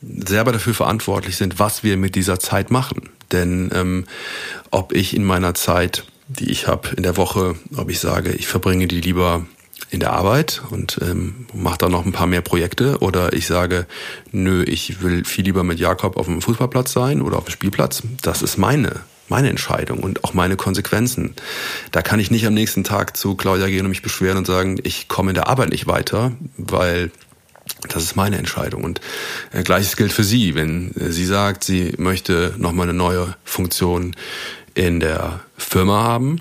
selber 0.00 0.52
dafür 0.52 0.74
verantwortlich 0.74 1.36
sind, 1.36 1.58
was 1.58 1.82
wir 1.82 1.96
mit 1.96 2.14
dieser 2.14 2.38
Zeit 2.40 2.70
machen. 2.70 3.08
Denn 3.32 3.70
ähm, 3.74 4.04
ob 4.70 4.92
ich 4.92 5.14
in 5.14 5.24
meiner 5.24 5.54
Zeit, 5.54 6.04
die 6.28 6.50
ich 6.50 6.66
habe 6.66 6.88
in 6.96 7.02
der 7.02 7.16
Woche, 7.16 7.56
ob 7.76 7.90
ich 7.90 8.00
sage, 8.00 8.32
ich 8.32 8.46
verbringe 8.46 8.86
die 8.86 9.00
lieber 9.00 9.46
in 9.90 10.00
der 10.00 10.12
Arbeit 10.12 10.62
und 10.70 10.98
ähm, 11.02 11.46
mache 11.54 11.78
da 11.78 11.88
noch 11.88 12.04
ein 12.04 12.12
paar 12.12 12.26
mehr 12.26 12.42
Projekte 12.42 12.98
oder 12.98 13.32
ich 13.32 13.46
sage, 13.46 13.86
nö, 14.32 14.62
ich 14.64 15.02
will 15.02 15.24
viel 15.24 15.44
lieber 15.44 15.64
mit 15.64 15.78
Jakob 15.78 16.16
auf 16.16 16.26
dem 16.26 16.42
Fußballplatz 16.42 16.92
sein 16.92 17.22
oder 17.22 17.38
auf 17.38 17.44
dem 17.44 17.52
Spielplatz. 17.52 18.02
Das 18.22 18.42
ist 18.42 18.58
meine 18.58 19.00
meine 19.30 19.50
Entscheidung 19.50 20.00
und 20.00 20.24
auch 20.24 20.32
meine 20.32 20.56
Konsequenzen. 20.56 21.34
Da 21.92 22.00
kann 22.00 22.18
ich 22.18 22.30
nicht 22.30 22.46
am 22.46 22.54
nächsten 22.54 22.82
Tag 22.82 23.14
zu 23.14 23.34
Claudia 23.34 23.66
gehen 23.66 23.84
und 23.84 23.90
mich 23.90 24.00
beschweren 24.00 24.38
und 24.38 24.46
sagen, 24.46 24.78
ich 24.82 25.06
komme 25.08 25.30
in 25.30 25.34
der 25.34 25.48
Arbeit 25.48 25.68
nicht 25.68 25.86
weiter, 25.86 26.32
weil 26.56 27.10
das 27.88 28.04
ist 28.04 28.16
meine 28.16 28.38
Entscheidung. 28.38 28.84
Und 28.84 29.02
äh, 29.52 29.62
gleiches 29.62 29.96
gilt 29.96 30.12
für 30.12 30.24
sie. 30.24 30.54
Wenn 30.54 30.94
äh, 30.96 31.12
sie 31.12 31.26
sagt, 31.26 31.62
sie 31.62 31.92
möchte 31.98 32.54
nochmal 32.56 32.88
eine 32.88 32.96
neue 32.96 33.36
Funktion 33.44 34.16
in 34.74 35.00
der 35.00 35.40
Firma 35.58 36.04
haben 36.04 36.40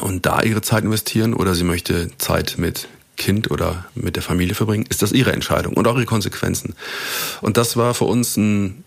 und 0.00 0.26
da 0.26 0.42
ihre 0.42 0.62
Zeit 0.62 0.84
investieren 0.84 1.34
oder 1.34 1.54
sie 1.54 1.64
möchte 1.64 2.10
Zeit 2.18 2.56
mit 2.58 2.88
Kind 3.16 3.50
oder 3.50 3.84
mit 3.94 4.16
der 4.16 4.22
Familie 4.22 4.54
verbringen, 4.54 4.86
ist 4.88 5.02
das 5.02 5.12
ihre 5.12 5.32
Entscheidung 5.32 5.74
und 5.74 5.86
auch 5.86 5.94
ihre 5.94 6.06
Konsequenzen. 6.06 6.74
Und 7.40 7.56
das 7.56 7.76
war 7.76 7.94
für 7.94 8.04
uns 8.04 8.36
ein 8.36 8.84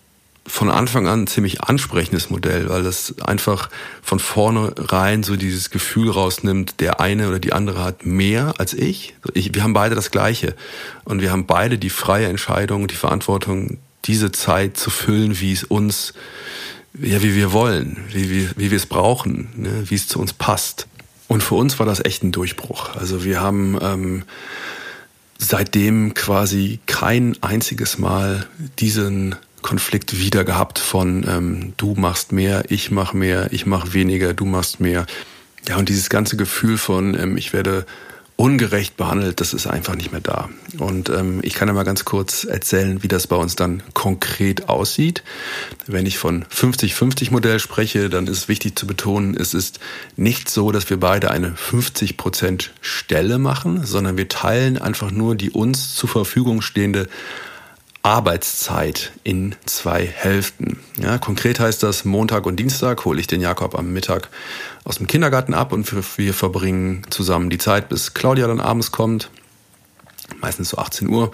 von 0.48 0.70
Anfang 0.70 1.06
an 1.06 1.22
ein 1.22 1.26
ziemlich 1.26 1.62
ansprechendes 1.62 2.30
Modell, 2.30 2.68
weil 2.68 2.82
das 2.82 3.14
einfach 3.20 3.68
von 4.02 4.18
vornherein 4.18 5.22
so 5.22 5.36
dieses 5.36 5.70
Gefühl 5.70 6.10
rausnimmt, 6.10 6.80
der 6.80 7.00
eine 7.00 7.28
oder 7.28 7.38
die 7.38 7.52
andere 7.52 7.84
hat 7.84 8.06
mehr 8.06 8.54
als 8.58 8.72
ich. 8.72 9.14
ich. 9.34 9.54
Wir 9.54 9.62
haben 9.62 9.74
beide 9.74 9.94
das 9.94 10.10
Gleiche 10.10 10.54
und 11.04 11.20
wir 11.20 11.30
haben 11.30 11.46
beide 11.46 11.78
die 11.78 11.90
freie 11.90 12.26
Entscheidung, 12.26 12.88
die 12.88 12.94
Verantwortung, 12.94 13.78
diese 14.06 14.32
Zeit 14.32 14.76
zu 14.76 14.90
füllen, 14.90 15.38
wie 15.38 15.52
es 15.52 15.64
uns, 15.64 16.14
ja, 16.98 17.22
wie 17.22 17.34
wir 17.34 17.52
wollen, 17.52 17.98
wie, 18.12 18.30
wie, 18.30 18.48
wie 18.56 18.70
wir 18.70 18.78
es 18.78 18.86
brauchen, 18.86 19.50
ne, 19.54 19.84
wie 19.90 19.94
es 19.94 20.08
zu 20.08 20.18
uns 20.18 20.32
passt. 20.32 20.86
Und 21.28 21.42
für 21.42 21.54
uns 21.54 21.78
war 21.78 21.86
das 21.86 22.04
echt 22.04 22.24
ein 22.24 22.32
Durchbruch. 22.32 22.96
Also 22.96 23.22
wir 23.22 23.40
haben 23.40 23.78
ähm, 23.80 24.22
seitdem 25.38 26.14
quasi 26.14 26.80
kein 26.86 27.36
einziges 27.42 27.98
Mal 27.98 28.46
diesen 28.78 29.36
Konflikt 29.62 30.18
wieder 30.18 30.44
gehabt 30.44 30.78
von 30.78 31.26
ähm, 31.28 31.72
du 31.76 31.94
machst 31.94 32.32
mehr, 32.32 32.64
ich 32.68 32.90
mach 32.90 33.12
mehr, 33.12 33.52
ich 33.52 33.66
mach 33.66 33.92
weniger, 33.92 34.32
du 34.32 34.46
machst 34.46 34.80
mehr. 34.80 35.06
Ja, 35.68 35.76
und 35.76 35.88
dieses 35.88 36.08
ganze 36.08 36.36
Gefühl 36.36 36.78
von 36.78 37.14
ähm, 37.14 37.36
ich 37.36 37.52
werde 37.52 37.84
ungerecht 38.38 38.96
behandelt, 38.96 39.40
das 39.40 39.52
ist 39.52 39.66
einfach 39.66 39.96
nicht 39.96 40.12
mehr 40.12 40.20
da. 40.20 40.48
Und 40.78 41.08
ähm, 41.08 41.40
ich 41.42 41.54
kann 41.54 41.66
ja 41.66 41.74
mal 41.74 41.82
ganz 41.82 42.04
kurz 42.04 42.44
erzählen, 42.44 43.02
wie 43.02 43.08
das 43.08 43.26
bei 43.26 43.34
uns 43.34 43.56
dann 43.56 43.82
konkret 43.94 44.68
aussieht. 44.68 45.24
Wenn 45.88 46.06
ich 46.06 46.18
von 46.18 46.44
50-50 46.44 47.32
Modell 47.32 47.58
spreche, 47.58 48.08
dann 48.08 48.28
ist 48.28 48.48
wichtig 48.48 48.78
zu 48.78 48.86
betonen, 48.86 49.36
es 49.36 49.54
ist 49.54 49.80
nicht 50.14 50.48
so, 50.48 50.70
dass 50.70 50.88
wir 50.88 51.00
beide 51.00 51.32
eine 51.32 51.50
50% 51.50 52.68
Stelle 52.80 53.38
machen, 53.38 53.84
sondern 53.84 54.16
wir 54.16 54.28
teilen 54.28 54.78
einfach 54.78 55.10
nur 55.10 55.34
die 55.34 55.50
uns 55.50 55.96
zur 55.96 56.08
Verfügung 56.08 56.62
stehende 56.62 57.08
Arbeitszeit 58.02 59.12
in 59.24 59.54
zwei 59.66 60.06
Hälften. 60.06 60.78
Ja, 61.00 61.18
konkret 61.18 61.60
heißt 61.60 61.82
das, 61.82 62.04
Montag 62.04 62.46
und 62.46 62.56
Dienstag 62.56 63.04
hole 63.04 63.20
ich 63.20 63.26
den 63.26 63.40
Jakob 63.40 63.78
am 63.78 63.92
Mittag 63.92 64.28
aus 64.84 64.98
dem 64.98 65.06
Kindergarten 65.06 65.52
ab 65.52 65.72
und 65.72 66.18
wir 66.18 66.34
verbringen 66.34 67.02
zusammen 67.10 67.50
die 67.50 67.58
Zeit, 67.58 67.88
bis 67.88 68.14
Claudia 68.14 68.46
dann 68.46 68.60
abends 68.60 68.92
kommt, 68.92 69.30
meistens 70.40 70.70
so 70.70 70.78
18 70.78 71.08
Uhr. 71.08 71.32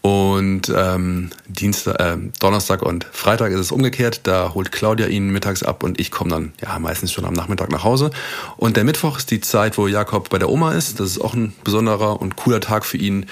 Und 0.00 0.72
ähm, 0.74 1.30
Dienstag, 1.48 2.00
äh, 2.00 2.16
Donnerstag 2.38 2.82
und 2.82 3.04
Freitag 3.10 3.50
ist 3.50 3.58
es 3.58 3.72
umgekehrt. 3.72 4.20
Da 4.24 4.54
holt 4.54 4.70
Claudia 4.70 5.08
ihn 5.08 5.30
mittags 5.30 5.64
ab 5.64 5.82
und 5.82 6.00
ich 6.00 6.10
komme 6.10 6.30
dann 6.30 6.52
ja 6.62 6.78
meistens 6.78 7.12
schon 7.12 7.24
am 7.24 7.34
Nachmittag 7.34 7.70
nach 7.70 7.82
Hause. 7.82 8.10
Und 8.56 8.76
der 8.76 8.84
Mittwoch 8.84 9.18
ist 9.18 9.30
die 9.32 9.40
Zeit, 9.40 9.76
wo 9.76 9.88
Jakob 9.88 10.30
bei 10.30 10.38
der 10.38 10.48
Oma 10.48 10.72
ist. 10.72 11.00
Das 11.00 11.08
ist 11.08 11.20
auch 11.20 11.34
ein 11.34 11.52
besonderer 11.64 12.20
und 12.22 12.36
cooler 12.36 12.60
Tag 12.60 12.84
für 12.84 12.96
ihn. 12.96 13.26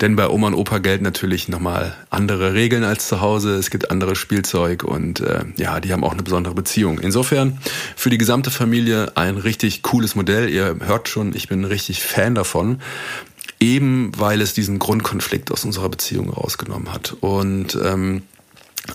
Denn 0.00 0.14
bei 0.14 0.28
Oma 0.28 0.48
und 0.48 0.54
Opa 0.54 0.78
gelten 0.78 1.04
natürlich 1.04 1.48
nochmal 1.48 1.96
andere 2.10 2.52
Regeln 2.54 2.84
als 2.84 3.08
zu 3.08 3.20
Hause. 3.20 3.56
Es 3.56 3.70
gibt 3.70 3.90
anderes 3.90 4.18
Spielzeug 4.18 4.84
und 4.84 5.20
äh, 5.20 5.44
ja, 5.56 5.80
die 5.80 5.92
haben 5.92 6.04
auch 6.04 6.12
eine 6.12 6.22
besondere 6.22 6.54
Beziehung. 6.54 6.98
Insofern 6.98 7.58
für 7.96 8.10
die 8.10 8.18
gesamte 8.18 8.50
Familie 8.50 9.16
ein 9.16 9.38
richtig 9.38 9.82
cooles 9.82 10.14
Modell. 10.14 10.50
Ihr 10.50 10.76
hört 10.84 11.08
schon, 11.08 11.34
ich 11.34 11.48
bin 11.48 11.64
richtig 11.64 12.02
Fan 12.02 12.34
davon. 12.34 12.80
Eben 13.58 14.12
weil 14.18 14.42
es 14.42 14.52
diesen 14.52 14.78
Grundkonflikt 14.78 15.50
aus 15.50 15.64
unserer 15.64 15.88
Beziehung 15.88 16.28
rausgenommen 16.28 16.92
hat. 16.92 17.16
Und 17.20 17.78
ähm, 17.82 18.22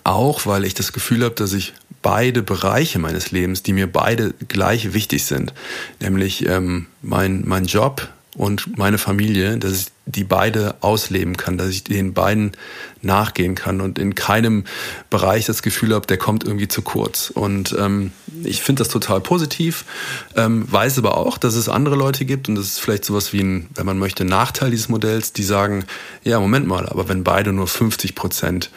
auch 0.03 0.45
weil 0.45 0.65
ich 0.65 0.75
das 0.75 0.93
Gefühl 0.93 1.23
habe, 1.23 1.33
dass 1.35 1.53
ich 1.53 1.73
beide 2.01 2.41
Bereiche 2.43 2.99
meines 2.99 3.31
Lebens, 3.31 3.63
die 3.63 3.73
mir 3.73 3.91
beide 3.91 4.33
gleich 4.47 4.93
wichtig 4.93 5.25
sind, 5.25 5.53
nämlich 5.99 6.47
ähm, 6.47 6.87
mein, 7.01 7.43
mein 7.45 7.65
Job 7.65 8.09
und 8.37 8.77
meine 8.77 8.97
Familie, 8.97 9.57
dass 9.57 9.73
ich 9.73 9.87
die 10.05 10.23
beide 10.23 10.75
ausleben 10.81 11.35
kann, 11.35 11.57
dass 11.57 11.69
ich 11.69 11.83
den 11.83 12.13
beiden 12.13 12.51
nachgehen 13.01 13.55
kann 13.55 13.81
und 13.81 13.99
in 13.99 14.15
keinem 14.15 14.63
Bereich 15.09 15.45
das 15.45 15.61
Gefühl 15.61 15.93
habe, 15.93 16.07
der 16.07 16.17
kommt 16.17 16.43
irgendwie 16.43 16.67
zu 16.67 16.81
kurz. 16.81 17.29
Und 17.29 17.75
ähm, 17.77 18.11
ich 18.43 18.61
finde 18.61 18.81
das 18.81 18.89
total 18.89 19.19
positiv, 19.21 19.85
ähm, 20.35 20.69
weiß 20.71 20.97
aber 20.97 21.17
auch, 21.17 21.37
dass 21.37 21.55
es 21.55 21.67
andere 21.67 21.95
Leute 21.95 22.25
gibt 22.25 22.47
und 22.47 22.55
das 22.55 22.65
ist 22.65 22.79
vielleicht 22.79 23.05
sowas 23.05 23.33
wie 23.33 23.41
ein, 23.41 23.69
wenn 23.75 23.85
man 23.85 23.99
möchte, 23.99 24.23
Nachteil 24.23 24.71
dieses 24.71 24.89
Modells, 24.89 25.33
die 25.33 25.43
sagen, 25.43 25.85
ja, 26.23 26.39
Moment 26.39 26.67
mal, 26.67 26.87
aber 26.87 27.09
wenn 27.09 27.23
beide 27.23 27.51
nur 27.51 27.67
50 27.67 28.15
Prozent 28.15 28.71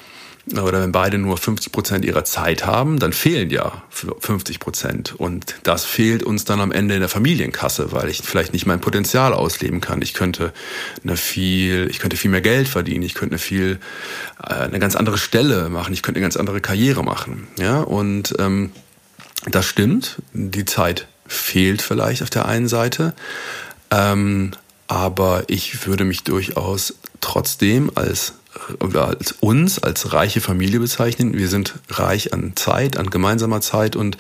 oder 0.53 0.83
wenn 0.83 0.93
beide 0.93 1.17
nur 1.17 1.39
50 1.39 1.73
Prozent 1.73 2.05
ihrer 2.05 2.25
Zeit 2.25 2.67
haben, 2.67 2.99
dann 2.99 3.15
fehlen 3.15 3.49
ja 3.49 3.83
50 3.91 4.61
Prozent. 4.61 5.15
Und 5.15 5.57
das 5.63 5.87
fehlt 5.87 6.23
uns 6.23 6.45
dann 6.45 6.61
am 6.61 6.71
Ende 6.71 6.95
in 6.95 7.01
der 7.01 7.09
Familienkasse, 7.09 7.93
weil 7.93 8.11
ich 8.11 8.21
vielleicht 8.23 8.53
nicht 8.53 8.67
mein 8.67 8.81
Potenzial 8.81 9.33
ausleben 9.33 9.81
kann. 9.81 10.03
Ich 10.03 10.13
könnte 10.13 10.53
eine 11.03 11.17
viel, 11.17 11.89
ich 11.91 11.99
könnte 11.99 12.19
viel 12.19 12.31
mehr 12.31 12.43
Geld 12.43 12.69
verdienen. 12.69 13.03
Ich 13.03 13.15
könnte 13.15 13.33
eine 13.33 13.39
viel, 13.39 13.79
äh, 14.43 14.53
eine 14.53 14.79
ganz 14.79 14.97
andere 14.97 15.17
Stelle 15.17 15.71
machen. 15.71 15.95
Ich 15.95 16.03
könnte 16.03 16.19
eine 16.19 16.25
ganz 16.25 16.37
andere 16.37 16.61
Karriere 16.61 17.03
machen. 17.03 17.49
Ja, 17.59 17.81
und 17.81 18.35
ähm, 18.39 18.71
das 19.47 19.65
stimmt. 19.65 20.17
Die 20.35 20.67
Zeit 20.67 21.07
fehlt 21.27 21.81
vielleicht 21.81 22.23
auf 22.23 22.31
der 22.31 22.47
einen 22.47 22.69
Seite. 22.69 23.15
Ähm, 23.91 24.53
aber 24.89 25.45
ich 25.47 25.87
würde 25.87 26.05
mich 26.05 26.23
durchaus 26.25 26.95
trotzdem 27.23 27.91
als 27.95 28.35
oder 28.81 29.09
als 29.09 29.33
uns 29.33 29.79
als 29.79 30.13
reiche 30.13 30.41
Familie 30.41 30.81
bezeichnen. 30.81 31.37
Wir 31.37 31.49
sind 31.49 31.75
reich 31.91 32.33
an 32.33 32.53
Zeit, 32.57 32.97
an 32.97 33.11
gemeinsamer 33.11 33.61
Zeit 33.61 33.97
und 33.97 34.17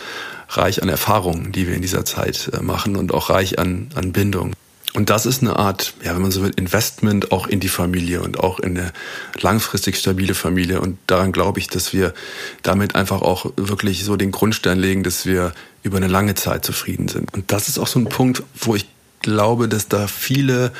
reich 0.48 0.82
an 0.82 0.88
Erfahrungen, 0.88 1.52
die 1.52 1.66
wir 1.66 1.74
in 1.74 1.82
dieser 1.82 2.04
Zeit 2.04 2.50
äh, 2.52 2.62
machen 2.62 2.96
und 2.96 3.12
auch 3.12 3.30
reich 3.30 3.58
an, 3.58 3.88
an 3.94 4.12
Bindung. 4.12 4.54
Und 4.94 5.10
das 5.10 5.26
ist 5.26 5.42
eine 5.42 5.56
Art, 5.56 5.94
ja, 6.04 6.14
wenn 6.14 6.22
man 6.22 6.30
so 6.30 6.42
will, 6.42 6.52
Investment 6.54 7.32
auch 7.32 7.48
in 7.48 7.58
die 7.58 7.68
Familie 7.68 8.22
und 8.22 8.38
auch 8.38 8.60
in 8.60 8.78
eine 8.78 8.92
langfristig 9.40 9.96
stabile 9.96 10.34
Familie. 10.34 10.80
Und 10.80 10.98
daran 11.08 11.32
glaube 11.32 11.58
ich, 11.58 11.66
dass 11.66 11.92
wir 11.92 12.14
damit 12.62 12.94
einfach 12.94 13.20
auch 13.20 13.52
wirklich 13.56 14.04
so 14.04 14.16
den 14.16 14.30
Grundstein 14.30 14.78
legen, 14.78 15.02
dass 15.02 15.26
wir 15.26 15.52
über 15.82 15.96
eine 15.96 16.06
lange 16.06 16.36
Zeit 16.36 16.64
zufrieden 16.64 17.08
sind. 17.08 17.34
Und 17.34 17.50
das 17.50 17.68
ist 17.68 17.78
auch 17.78 17.88
so 17.88 17.98
ein 17.98 18.04
Punkt, 18.04 18.44
wo 18.54 18.76
ich 18.76 18.86
glaube, 19.20 19.68
dass 19.68 19.88
da 19.88 20.06
viele 20.06 20.72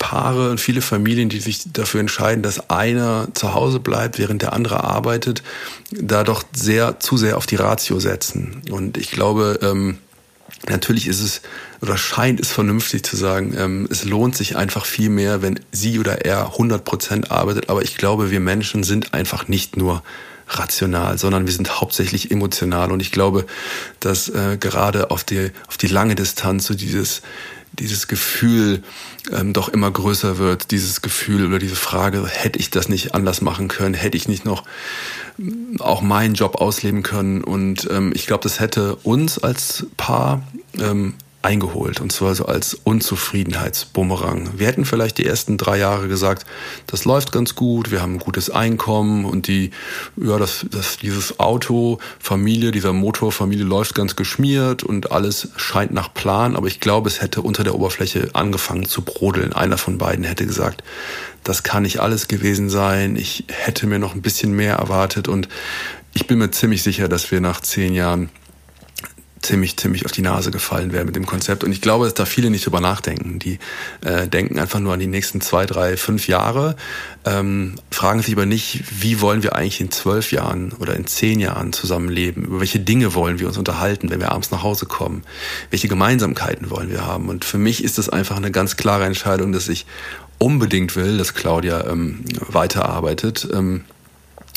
Paare 0.00 0.50
und 0.50 0.60
viele 0.60 0.80
Familien, 0.80 1.28
die 1.28 1.38
sich 1.38 1.72
dafür 1.72 2.00
entscheiden, 2.00 2.42
dass 2.42 2.70
einer 2.70 3.28
zu 3.34 3.54
Hause 3.54 3.78
bleibt, 3.78 4.18
während 4.18 4.42
der 4.42 4.54
andere 4.54 4.82
arbeitet, 4.82 5.44
da 5.92 6.24
doch 6.24 6.42
sehr 6.52 6.98
zu 6.98 7.16
sehr 7.16 7.36
auf 7.36 7.46
die 7.46 7.56
Ratio 7.56 8.00
setzen. 8.00 8.62
Und 8.70 8.96
ich 8.96 9.12
glaube, 9.12 9.60
ähm, 9.62 9.98
natürlich 10.68 11.06
ist 11.06 11.20
es 11.20 11.42
oder 11.82 11.96
scheint 11.96 12.40
es 12.40 12.50
vernünftig 12.50 13.04
zu 13.04 13.16
sagen, 13.16 13.54
ähm, 13.56 13.88
es 13.90 14.04
lohnt 14.04 14.36
sich 14.36 14.56
einfach 14.56 14.86
viel 14.86 15.10
mehr, 15.10 15.42
wenn 15.42 15.60
sie 15.70 15.98
oder 15.98 16.24
er 16.24 16.46
100 16.46 16.84
Prozent 16.84 17.30
arbeitet. 17.30 17.68
Aber 17.68 17.82
ich 17.82 17.96
glaube, 17.96 18.30
wir 18.30 18.40
Menschen 18.40 18.82
sind 18.82 19.12
einfach 19.12 19.48
nicht 19.48 19.76
nur 19.76 20.02
rational, 20.48 21.18
sondern 21.18 21.46
wir 21.46 21.52
sind 21.52 21.80
hauptsächlich 21.80 22.30
emotional. 22.30 22.90
Und 22.90 23.00
ich 23.00 23.12
glaube, 23.12 23.46
dass 24.00 24.28
äh, 24.28 24.56
gerade 24.58 25.10
auf 25.10 25.24
die, 25.24 25.52
auf 25.68 25.76
die 25.76 25.86
lange 25.86 26.14
Distanz 26.14 26.66
so 26.66 26.74
dieses 26.74 27.22
dieses 27.72 28.08
Gefühl 28.08 28.82
ähm, 29.32 29.52
doch 29.52 29.68
immer 29.68 29.90
größer 29.90 30.38
wird, 30.38 30.70
dieses 30.70 31.02
Gefühl 31.02 31.46
oder 31.46 31.58
diese 31.58 31.76
Frage, 31.76 32.26
hätte 32.26 32.58
ich 32.58 32.70
das 32.70 32.88
nicht 32.88 33.14
anders 33.14 33.40
machen 33.40 33.68
können, 33.68 33.94
hätte 33.94 34.16
ich 34.16 34.28
nicht 34.28 34.44
noch 34.44 34.64
mm, 35.38 35.80
auch 35.80 36.02
meinen 36.02 36.34
Job 36.34 36.56
ausleben 36.56 37.02
können. 37.02 37.42
Und 37.42 37.88
ähm, 37.90 38.12
ich 38.14 38.26
glaube, 38.26 38.42
das 38.42 38.60
hätte 38.60 38.96
uns 38.96 39.38
als 39.38 39.86
Paar 39.96 40.42
ähm, 40.78 41.14
eingeholt 41.42 42.00
und 42.00 42.12
zwar 42.12 42.34
so 42.34 42.44
als 42.44 42.74
Unzufriedenheitsbumerang. 42.74 44.58
Wir 44.58 44.66
hätten 44.66 44.84
vielleicht 44.84 45.16
die 45.16 45.24
ersten 45.24 45.56
drei 45.56 45.78
Jahre 45.78 46.06
gesagt, 46.06 46.44
das 46.86 47.06
läuft 47.06 47.32
ganz 47.32 47.54
gut, 47.54 47.90
wir 47.90 48.02
haben 48.02 48.14
ein 48.14 48.18
gutes 48.18 48.50
Einkommen 48.50 49.24
und 49.24 49.46
die, 49.48 49.70
ja, 50.16 50.38
das, 50.38 50.66
das, 50.70 50.98
dieses 50.98 51.40
Auto, 51.40 51.98
Familie, 52.18 52.72
dieser 52.72 52.92
Motor, 52.92 53.32
Familie 53.32 53.64
läuft 53.64 53.94
ganz 53.94 54.16
geschmiert 54.16 54.82
und 54.82 55.12
alles 55.12 55.48
scheint 55.56 55.92
nach 55.92 56.12
Plan, 56.12 56.56
aber 56.56 56.66
ich 56.66 56.78
glaube, 56.78 57.08
es 57.08 57.22
hätte 57.22 57.40
unter 57.40 57.64
der 57.64 57.74
Oberfläche 57.74 58.28
angefangen 58.34 58.84
zu 58.84 59.02
brodeln. 59.02 59.54
Einer 59.54 59.78
von 59.78 59.96
beiden 59.96 60.24
hätte 60.24 60.46
gesagt, 60.46 60.84
das 61.42 61.62
kann 61.62 61.84
nicht 61.84 62.00
alles 62.00 62.28
gewesen 62.28 62.68
sein, 62.68 63.16
ich 63.16 63.44
hätte 63.48 63.86
mir 63.86 63.98
noch 63.98 64.14
ein 64.14 64.20
bisschen 64.20 64.52
mehr 64.52 64.76
erwartet 64.76 65.26
und 65.26 65.48
ich 66.12 66.26
bin 66.26 66.38
mir 66.38 66.50
ziemlich 66.50 66.82
sicher, 66.82 67.08
dass 67.08 67.30
wir 67.30 67.40
nach 67.40 67.60
zehn 67.60 67.94
Jahren 67.94 68.30
ziemlich, 69.42 69.76
ziemlich 69.76 70.04
auf 70.04 70.12
die 70.12 70.22
Nase 70.22 70.50
gefallen 70.50 70.92
wäre 70.92 71.04
mit 71.04 71.16
dem 71.16 71.26
Konzept. 71.26 71.64
Und 71.64 71.72
ich 71.72 71.80
glaube, 71.80 72.04
dass 72.04 72.14
da 72.14 72.24
viele 72.24 72.50
nicht 72.50 72.66
drüber 72.66 72.80
nachdenken. 72.80 73.38
Die 73.38 73.58
äh, 74.04 74.28
denken 74.28 74.58
einfach 74.58 74.80
nur 74.80 74.92
an 74.92 75.00
die 75.00 75.06
nächsten 75.06 75.40
zwei, 75.40 75.66
drei, 75.66 75.96
fünf 75.96 76.28
Jahre, 76.28 76.76
ähm, 77.24 77.76
fragen 77.90 78.22
sich 78.22 78.34
aber 78.34 78.46
nicht, 78.46 78.82
wie 79.02 79.20
wollen 79.20 79.42
wir 79.42 79.56
eigentlich 79.56 79.80
in 79.80 79.90
zwölf 79.90 80.32
Jahren 80.32 80.72
oder 80.72 80.94
in 80.94 81.06
zehn 81.06 81.40
Jahren 81.40 81.72
zusammenleben? 81.72 82.44
Über 82.44 82.60
welche 82.60 82.80
Dinge 82.80 83.14
wollen 83.14 83.38
wir 83.38 83.46
uns 83.46 83.58
unterhalten, 83.58 84.10
wenn 84.10 84.20
wir 84.20 84.32
abends 84.32 84.50
nach 84.50 84.62
Hause 84.62 84.86
kommen? 84.86 85.22
Welche 85.70 85.88
Gemeinsamkeiten 85.88 86.70
wollen 86.70 86.90
wir 86.90 87.06
haben? 87.06 87.28
Und 87.28 87.44
für 87.44 87.58
mich 87.58 87.82
ist 87.82 87.98
das 87.98 88.08
einfach 88.08 88.36
eine 88.36 88.50
ganz 88.50 88.76
klare 88.76 89.04
Entscheidung, 89.04 89.52
dass 89.52 89.68
ich 89.68 89.86
unbedingt 90.38 90.96
will, 90.96 91.18
dass 91.18 91.34
Claudia 91.34 91.86
ähm, 91.86 92.24
weiterarbeitet. 92.48 93.48
Ähm, 93.52 93.84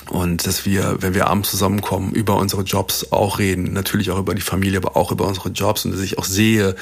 und 0.10 0.46
dass 0.46 0.66
wir, 0.66 0.98
wenn 1.00 1.14
wir 1.14 1.28
abends 1.28 1.52
zusammenkommen, 1.52 2.12
über 2.12 2.38
unsere 2.38 2.64
Jobs 2.64 3.12
auch 3.12 3.40
reden, 3.40 3.74
natürlich 3.74 4.12
auch 4.12 4.20
über 4.20 4.36
die 4.36 4.42
Familie, 4.42 4.78
aber 4.80 4.98
auch 4.98 5.12
über 5.12 5.26
unsere 5.28 5.50
Jobs 5.50 5.86
und 5.86 5.92
dass 5.92 6.02
ich 6.02 6.18
auch 6.18 6.26
sehe, 6.26 6.76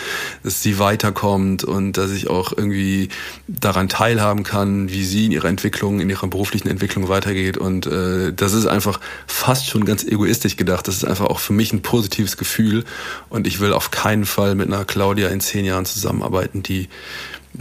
dass 0.43 0.63
sie 0.63 0.79
weiterkommt 0.79 1.63
und 1.63 1.93
dass 1.97 2.11
ich 2.11 2.29
auch 2.29 2.51
irgendwie 2.55 3.09
daran 3.47 3.89
teilhaben 3.89 4.43
kann, 4.43 4.89
wie 4.89 5.03
sie 5.03 5.25
in 5.25 5.31
ihrer 5.31 5.49
Entwicklung, 5.49 5.99
in 5.99 6.09
ihrer 6.09 6.27
beruflichen 6.27 6.67
Entwicklung 6.67 7.09
weitergeht. 7.09 7.57
Und 7.57 7.85
äh, 7.85 8.33
das 8.33 8.53
ist 8.53 8.65
einfach 8.65 8.99
fast 9.27 9.67
schon 9.67 9.85
ganz 9.85 10.03
egoistisch 10.03 10.57
gedacht. 10.57 10.87
Das 10.87 10.95
ist 10.95 11.05
einfach 11.05 11.25
auch 11.25 11.39
für 11.39 11.53
mich 11.53 11.73
ein 11.73 11.81
positives 11.81 12.37
Gefühl. 12.37 12.85
Und 13.29 13.45
ich 13.47 13.59
will 13.59 13.73
auf 13.73 13.91
keinen 13.91 14.25
Fall 14.25 14.55
mit 14.55 14.67
einer 14.67 14.85
Claudia 14.85 15.29
in 15.29 15.41
zehn 15.41 15.65
Jahren 15.65 15.85
zusammenarbeiten, 15.85 16.63
die 16.63 16.89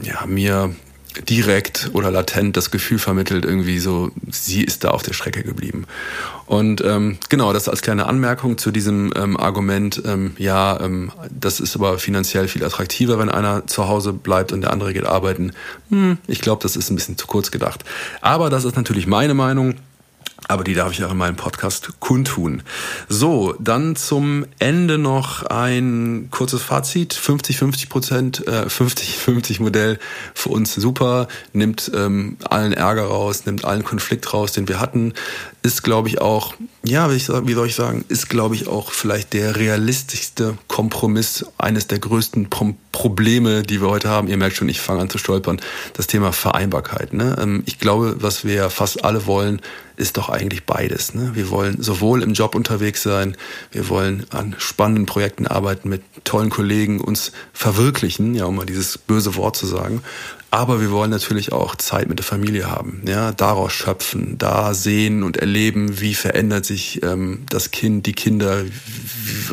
ja, 0.03 0.25
mir 0.27 0.75
direkt 1.29 1.91
oder 1.93 2.11
latent 2.11 2.57
das 2.57 2.71
Gefühl 2.71 2.99
vermittelt, 2.99 3.45
irgendwie 3.45 3.79
so, 3.79 4.11
sie 4.31 4.63
ist 4.63 4.85
da 4.85 4.91
auf 4.91 5.03
der 5.03 5.13
Strecke 5.13 5.43
geblieben. 5.43 5.87
Und 6.47 6.83
ähm, 6.85 7.19
genau, 7.29 7.53
das 7.53 7.69
als 7.69 7.83
kleine 7.83 8.07
Anmerkung 8.07 8.59
zu 8.59 8.71
diesem 8.71 9.13
ähm, 9.17 9.37
Argument, 9.37 10.03
ähm, 10.05 10.33
ja, 10.39 10.81
ähm, 10.81 11.13
das 11.31 11.61
ist 11.61 11.77
aber 11.77 11.99
finanziell 11.99 12.49
viel 12.49 12.65
attraktiver, 12.65 13.19
wenn 13.19 13.29
einer 13.29 13.67
zu 13.67 13.89
Hause 13.89 14.13
bleibt 14.13 14.53
und 14.53 14.63
der 14.63 14.73
andere 14.73 14.93
geht 14.93 15.07
arbeiten. 15.07 15.53
Hm, 15.91 16.19
ich 16.27 16.41
glaube, 16.41 16.63
das 16.63 16.77
ist 16.77 16.91
ein 16.91 16.97
bisschen 16.97 17.17
zu 17.17 17.27
kurz 17.27 17.51
gedacht. 17.51 17.85
Aber 18.21 18.51
das 18.51 18.65
ist 18.65 18.77
natürlich 18.77 19.07
meine 19.07 19.35
Meinung. 19.35 19.75
Aber 20.51 20.65
die 20.65 20.75
darf 20.75 20.91
ich 20.91 21.05
auch 21.05 21.13
in 21.13 21.17
meinem 21.17 21.37
Podcast 21.37 22.01
kundtun. 22.01 22.65
So, 23.09 23.55
dann 23.61 23.95
zum 23.95 24.45
Ende 24.59 24.99
noch 24.99 25.45
ein 25.45 26.27
kurzes 26.33 26.61
Fazit. 26.61 27.15
50-50 27.15 27.89
Prozent, 27.89 28.49
äh, 28.49 28.67
50-50 28.67 29.63
Modell 29.63 30.01
für 30.35 30.49
uns 30.49 30.75
super, 30.75 31.29
nimmt 31.53 31.93
ähm, 31.95 32.37
allen 32.43 32.73
Ärger 32.73 33.05
raus, 33.05 33.47
nimmt 33.47 33.65
allen 33.65 33.85
Konflikt 33.85 34.35
raus, 34.35 34.51
den 34.51 34.67
wir 34.67 34.81
hatten. 34.81 35.13
Ist, 35.63 35.85
glaube 35.85 36.09
ich, 36.09 36.21
auch, 36.21 36.55
ja, 36.83 37.13
wie, 37.13 37.19
soll 37.19 37.67
ich 37.69 37.77
sagen, 37.77 38.05
ist, 38.09 38.29
glaube 38.29 38.57
ich, 38.57 38.67
auch 38.67 38.91
vielleicht 38.91 39.35
der 39.35 39.55
realistischste 39.55 40.59
Kompromiss, 40.67 41.47
eines 41.59 41.87
der 41.87 42.01
größten 42.01 42.51
Pro 42.51 42.75
Probleme, 42.93 43.63
die 43.63 43.81
wir 43.81 43.89
heute 43.89 44.09
haben. 44.09 44.27
Ihr 44.27 44.37
merkt 44.37 44.57
schon, 44.57 44.69
ich 44.69 44.81
fange 44.81 45.01
an 45.01 45.09
zu 45.09 45.17
stolpern. 45.17 45.61
Das 45.95 46.09
Thema 46.09 46.33
Vereinbarkeit. 46.33 47.13
Ne? 47.13 47.37
Ähm, 47.41 47.63
ich 47.65 47.79
glaube, 47.79 48.17
was 48.19 48.45
wir 48.45 48.69
fast 48.69 49.05
alle 49.05 49.27
wollen, 49.27 49.63
ist 50.01 50.17
doch 50.17 50.29
eigentlich 50.29 50.65
beides. 50.65 51.15
Ne? 51.15 51.33
Wir 51.35 51.51
wollen 51.51 51.83
sowohl 51.83 52.23
im 52.23 52.33
Job 52.33 52.55
unterwegs 52.55 53.03
sein, 53.03 53.37
wir 53.71 53.89
wollen 53.89 54.27
an 54.31 54.57
spannenden 54.59 55.07
Projekten 55.07 55.47
arbeiten, 55.47 55.89
mit 55.89 56.03
tollen 56.25 56.51
Kollegen 56.51 57.01
uns 57.01 57.33
verwirklichen, 57.53 58.35
ja, 58.35 58.47
um 58.47 58.57
mal 58.57 58.67
dieses 58.67 58.99
böse 58.99 59.37
Wort 59.37 59.57
zu 59.57 59.67
sagen, 59.67 60.03
aber 60.51 60.81
wir 60.81 60.91
wollen 60.91 61.11
natürlich 61.11 61.53
auch 61.53 61.77
Zeit 61.77 62.09
mit 62.09 62.19
der 62.19 62.25
Familie 62.25 62.69
haben, 62.69 63.03
ja, 63.07 63.31
daraus 63.31 63.73
schöpfen, 63.73 64.37
da 64.37 64.75
sehen 64.75 65.23
und 65.23 65.37
erleben, 65.37 66.01
wie 66.01 66.15
verändert 66.15 66.65
sich 66.65 67.03
ähm, 67.05 67.45
das 67.49 67.71
Kind, 67.71 68.07
die 68.07 68.15
Kinder, 68.15 68.65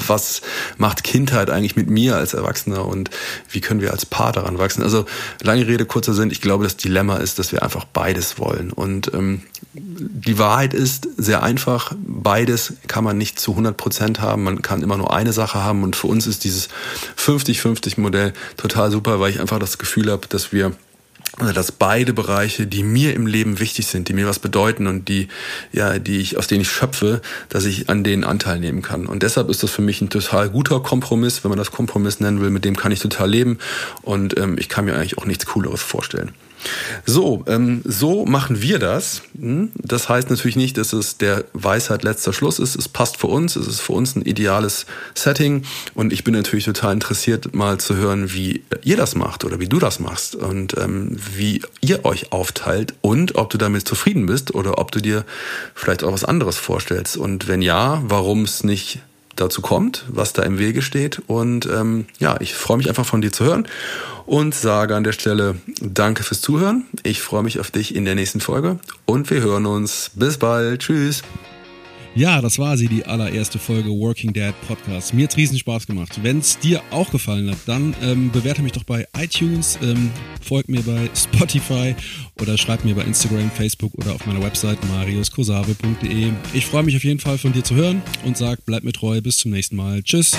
was 0.08 0.42
macht 0.77 1.04
Kindheit 1.04 1.51
eigentlich 1.51 1.75
mit 1.75 1.88
mir 1.88 2.16
als 2.16 2.34
Erwachsener 2.34 2.86
und 2.86 3.12
wie 3.50 3.62
können 3.62 3.82
wir 3.82 3.92
als 3.92 4.08
Paar 4.08 4.32
daran 4.32 4.58
wachsen. 4.58 4.82
Also 4.82 5.06
lange 5.44 5.68
Rede, 5.68 5.86
kurzer 5.86 6.16
Sinn, 6.16 6.32
ich 6.32 6.42
glaube, 6.42 6.63
das 6.63 6.77
Dilemma 6.77 7.18
ist, 7.18 7.38
dass 7.38 7.51
wir 7.51 7.62
einfach 7.62 7.86
beides 7.86 8.39
wollen. 8.39 8.72
Und 8.72 9.13
ähm, 9.13 9.44
die 9.74 10.39
Wahrheit 10.39 10.74
ist 10.74 11.08
sehr 11.18 11.44
einfach, 11.44 11.94
beides 12.00 12.74
kann 12.88 13.04
man 13.04 13.20
nicht 13.20 13.39
zu 13.39 13.51
100 13.51 13.77
Prozent 13.77 14.20
haben, 14.20 14.44
man 14.44 14.63
kann 14.63 14.82
immer 14.82 14.98
nur 14.98 15.13
eine 15.13 15.32
Sache 15.32 15.63
haben 15.63 15.84
und 15.84 15.96
für 15.96 16.08
uns 16.08 16.25
ist 16.25 16.44
dieses 16.44 16.70
50-50 17.18 18.00
Modell 18.00 18.34
total 18.58 18.89
super, 18.89 19.20
weil 19.20 19.30
ich 19.30 19.39
einfach 19.39 19.60
das 19.60 19.77
Gefühl 19.77 20.12
habe, 20.12 20.27
dass 20.27 20.51
wir 20.51 20.74
oder 21.39 21.53
dass 21.53 21.72
beide 21.72 22.13
Bereiche, 22.13 22.65
die 22.65 22.84
mir 22.84 23.13
im 23.13 23.27
Leben 23.27 23.60
wichtig 23.60 23.88
sind, 23.88 24.10
die 24.10 24.13
mir 24.13 24.27
was 24.27 24.39
bedeuten 24.39 24.88
und 24.88 25.08
die, 25.08 25.27
ja, 25.72 26.00
die 26.00 26.19
ich, 26.19 26.38
aus 26.38 26.47
denen 26.47 26.62
ich 26.62 26.69
schöpfe, 26.71 27.21
dass 27.50 27.65
ich 27.65 27.89
an 27.89 28.04
denen 28.04 28.23
Anteil 28.23 28.60
nehmen 28.60 28.82
kann. 28.82 29.06
Und 29.06 29.23
deshalb 29.23 29.50
ist 29.50 29.62
das 29.62 29.69
für 29.69 29.84
mich 29.84 30.02
ein 30.02 30.10
total 30.10 30.50
guter 30.50 30.80
Kompromiss, 30.80 31.43
wenn 31.43 31.50
man 31.50 31.60
das 31.60 31.71
Kompromiss 31.71 32.19
nennen 32.19 32.41
will, 32.41 32.50
mit 32.50 32.65
dem 32.65 32.76
kann 32.76 32.91
ich 32.91 33.00
total 33.00 33.30
leben 33.30 33.60
und 34.02 34.38
ähm, 34.38 34.58
ich 34.58 34.67
kann 34.67 34.86
mir 34.86 34.95
eigentlich 34.95 35.17
auch 35.19 35.26
nichts 35.26 35.45
Cooleres 35.45 35.82
vorstellen. 35.82 36.34
So, 37.06 37.43
ähm, 37.47 37.82
so 37.86 38.25
machen 38.25 38.62
wir 38.62 38.80
das. 38.80 39.21
Hm? 39.39 39.71
Das 39.75 40.10
heißt 40.10 40.30
natürlich 40.30 40.56
nicht, 40.56 40.77
dass 40.77 40.93
es 40.93 41.17
der 41.17 41.45
Weisheit 41.53 42.03
letzter 42.03 42.34
Schluss 42.34 42.60
ist. 42.60 42.75
Es 42.75 42.88
passt 42.88 43.17
für 43.17 43.27
uns, 43.27 43.56
es 43.56 43.67
ist 43.67 43.82
für 43.82 43.93
uns 43.93 44.15
ein 44.15 44.23
ideales 44.23 44.86
Setting 45.13 45.63
und 45.93 46.13
ich 46.13 46.23
bin 46.23 46.34
natürlich 46.34 46.65
total 46.65 46.93
interessiert, 46.93 47.53
mal 47.53 47.80
zu 47.80 47.95
hören, 47.95 48.34
wie 48.34 48.63
ihr 48.84 48.97
das 48.97 49.15
macht 49.15 49.45
oder 49.45 49.60
wie 49.60 49.67
du 49.67 49.80
das 49.80 49.99
machst 49.99 50.36
und 50.36 50.77
ähm, 50.77 51.17
wie 51.36 51.62
ihr 51.82 52.06
euch 52.06 52.32
aufteilt 52.32 52.93
und 53.01 53.36
ob 53.36 53.49
du 53.49 53.58
damit 53.58 53.88
zufrieden 53.88 54.25
bist 54.25 54.53
oder 54.56 54.77
ob 54.77 54.91
du 54.91 55.01
dir 55.01 55.25
vielleicht 55.75 56.03
auch 56.03 56.12
was 56.12 56.23
anderes 56.23 56.58
vorstellst 56.58 57.17
und 57.17 57.47
wenn 57.47 57.62
ja, 57.62 58.01
warum 58.06 58.43
es 58.43 58.63
nicht 58.63 58.99
dazu 59.39 59.62
kommt, 59.62 60.06
was 60.10 60.34
da 60.34 60.43
im 60.43 60.60
Wege 60.60 60.82
steht. 60.82 61.21
Und 61.28 61.65
ähm, 61.65 62.06
ja, 62.19 62.38
ich 62.39 62.54
freue 62.56 62.78
mich 62.78 62.89
einfach 62.89 63.06
von 63.06 63.21
dir 63.21 63.32
zu 63.32 63.45
hören 63.45 63.67
und 64.26 64.54
sage 64.54 64.95
an 64.95 65.04
der 65.04 65.13
Stelle 65.13 65.56
Danke 65.82 66.23
fürs 66.23 66.41
Zuhören. 66.41 66.86
Ich 67.04 67.21
freue 67.21 67.43
mich 67.43 67.60
auf 67.60 67.71
dich 67.71 67.95
in 67.95 68.06
der 68.06 68.15
nächsten 68.15 68.39
Folge 68.39 68.80
und 69.06 69.30
wir 69.30 69.41
hören 69.41 69.65
uns. 69.65 70.12
Bis 70.15 70.38
bald. 70.38 70.82
Tschüss. 70.82 71.23
Ja, 72.17 72.41
das 72.41 72.58
war 72.58 72.77
sie, 72.77 72.88
die 72.88 73.06
allererste 73.06 73.60
Folge 73.60 73.91
Working 73.91 74.34
Dad 74.34 74.56
Podcast. 74.67 75.13
Mir 75.13 75.25
hat's 75.25 75.38
riesen 75.38 75.60
Spaß 75.60 75.86
gemacht. 75.86 76.19
Wenn 76.23 76.39
es 76.39 76.58
dir 76.58 76.82
auch 76.89 77.12
gefallen 77.12 77.51
hat, 77.51 77.60
dann 77.67 77.95
ähm, 78.01 78.32
bewerte 78.32 78.63
mich 78.63 78.71
doch 78.71 78.84
bei 78.86 79.06
iTunes, 79.15 79.77
ähm, 79.84 80.10
folg 80.41 80.67
mir 80.67 80.82
bei 80.82 81.12
Spotify 81.13 81.95
oder 82.41 82.58
schreib 82.58 82.84
mir 82.84 82.95
bei 82.95 83.03
Instagram, 83.03 83.51
Facebook 83.51 83.93
oder 83.93 84.15
auf 84.15 84.25
meiner 84.25 84.41
Website 84.41 84.80
mariuskosave.de. 84.89 86.32
Ich 86.56 86.65
freue 86.65 86.82
mich 86.82 86.95
auf 86.95 87.03
jeden 87.03 87.19
Fall 87.19 87.38
von 87.38 87.53
dir 87.53 87.63
zu 87.63 87.75
hören 87.75 88.01
und 88.25 88.36
sag, 88.36 88.65
bleib 88.65 88.84
mir 88.84 88.93
treu. 88.93 89.21
Bis 89.21 89.38
zum 89.38 89.51
nächsten 89.51 89.75
Mal. 89.75 90.01
Tschüss. 90.01 90.36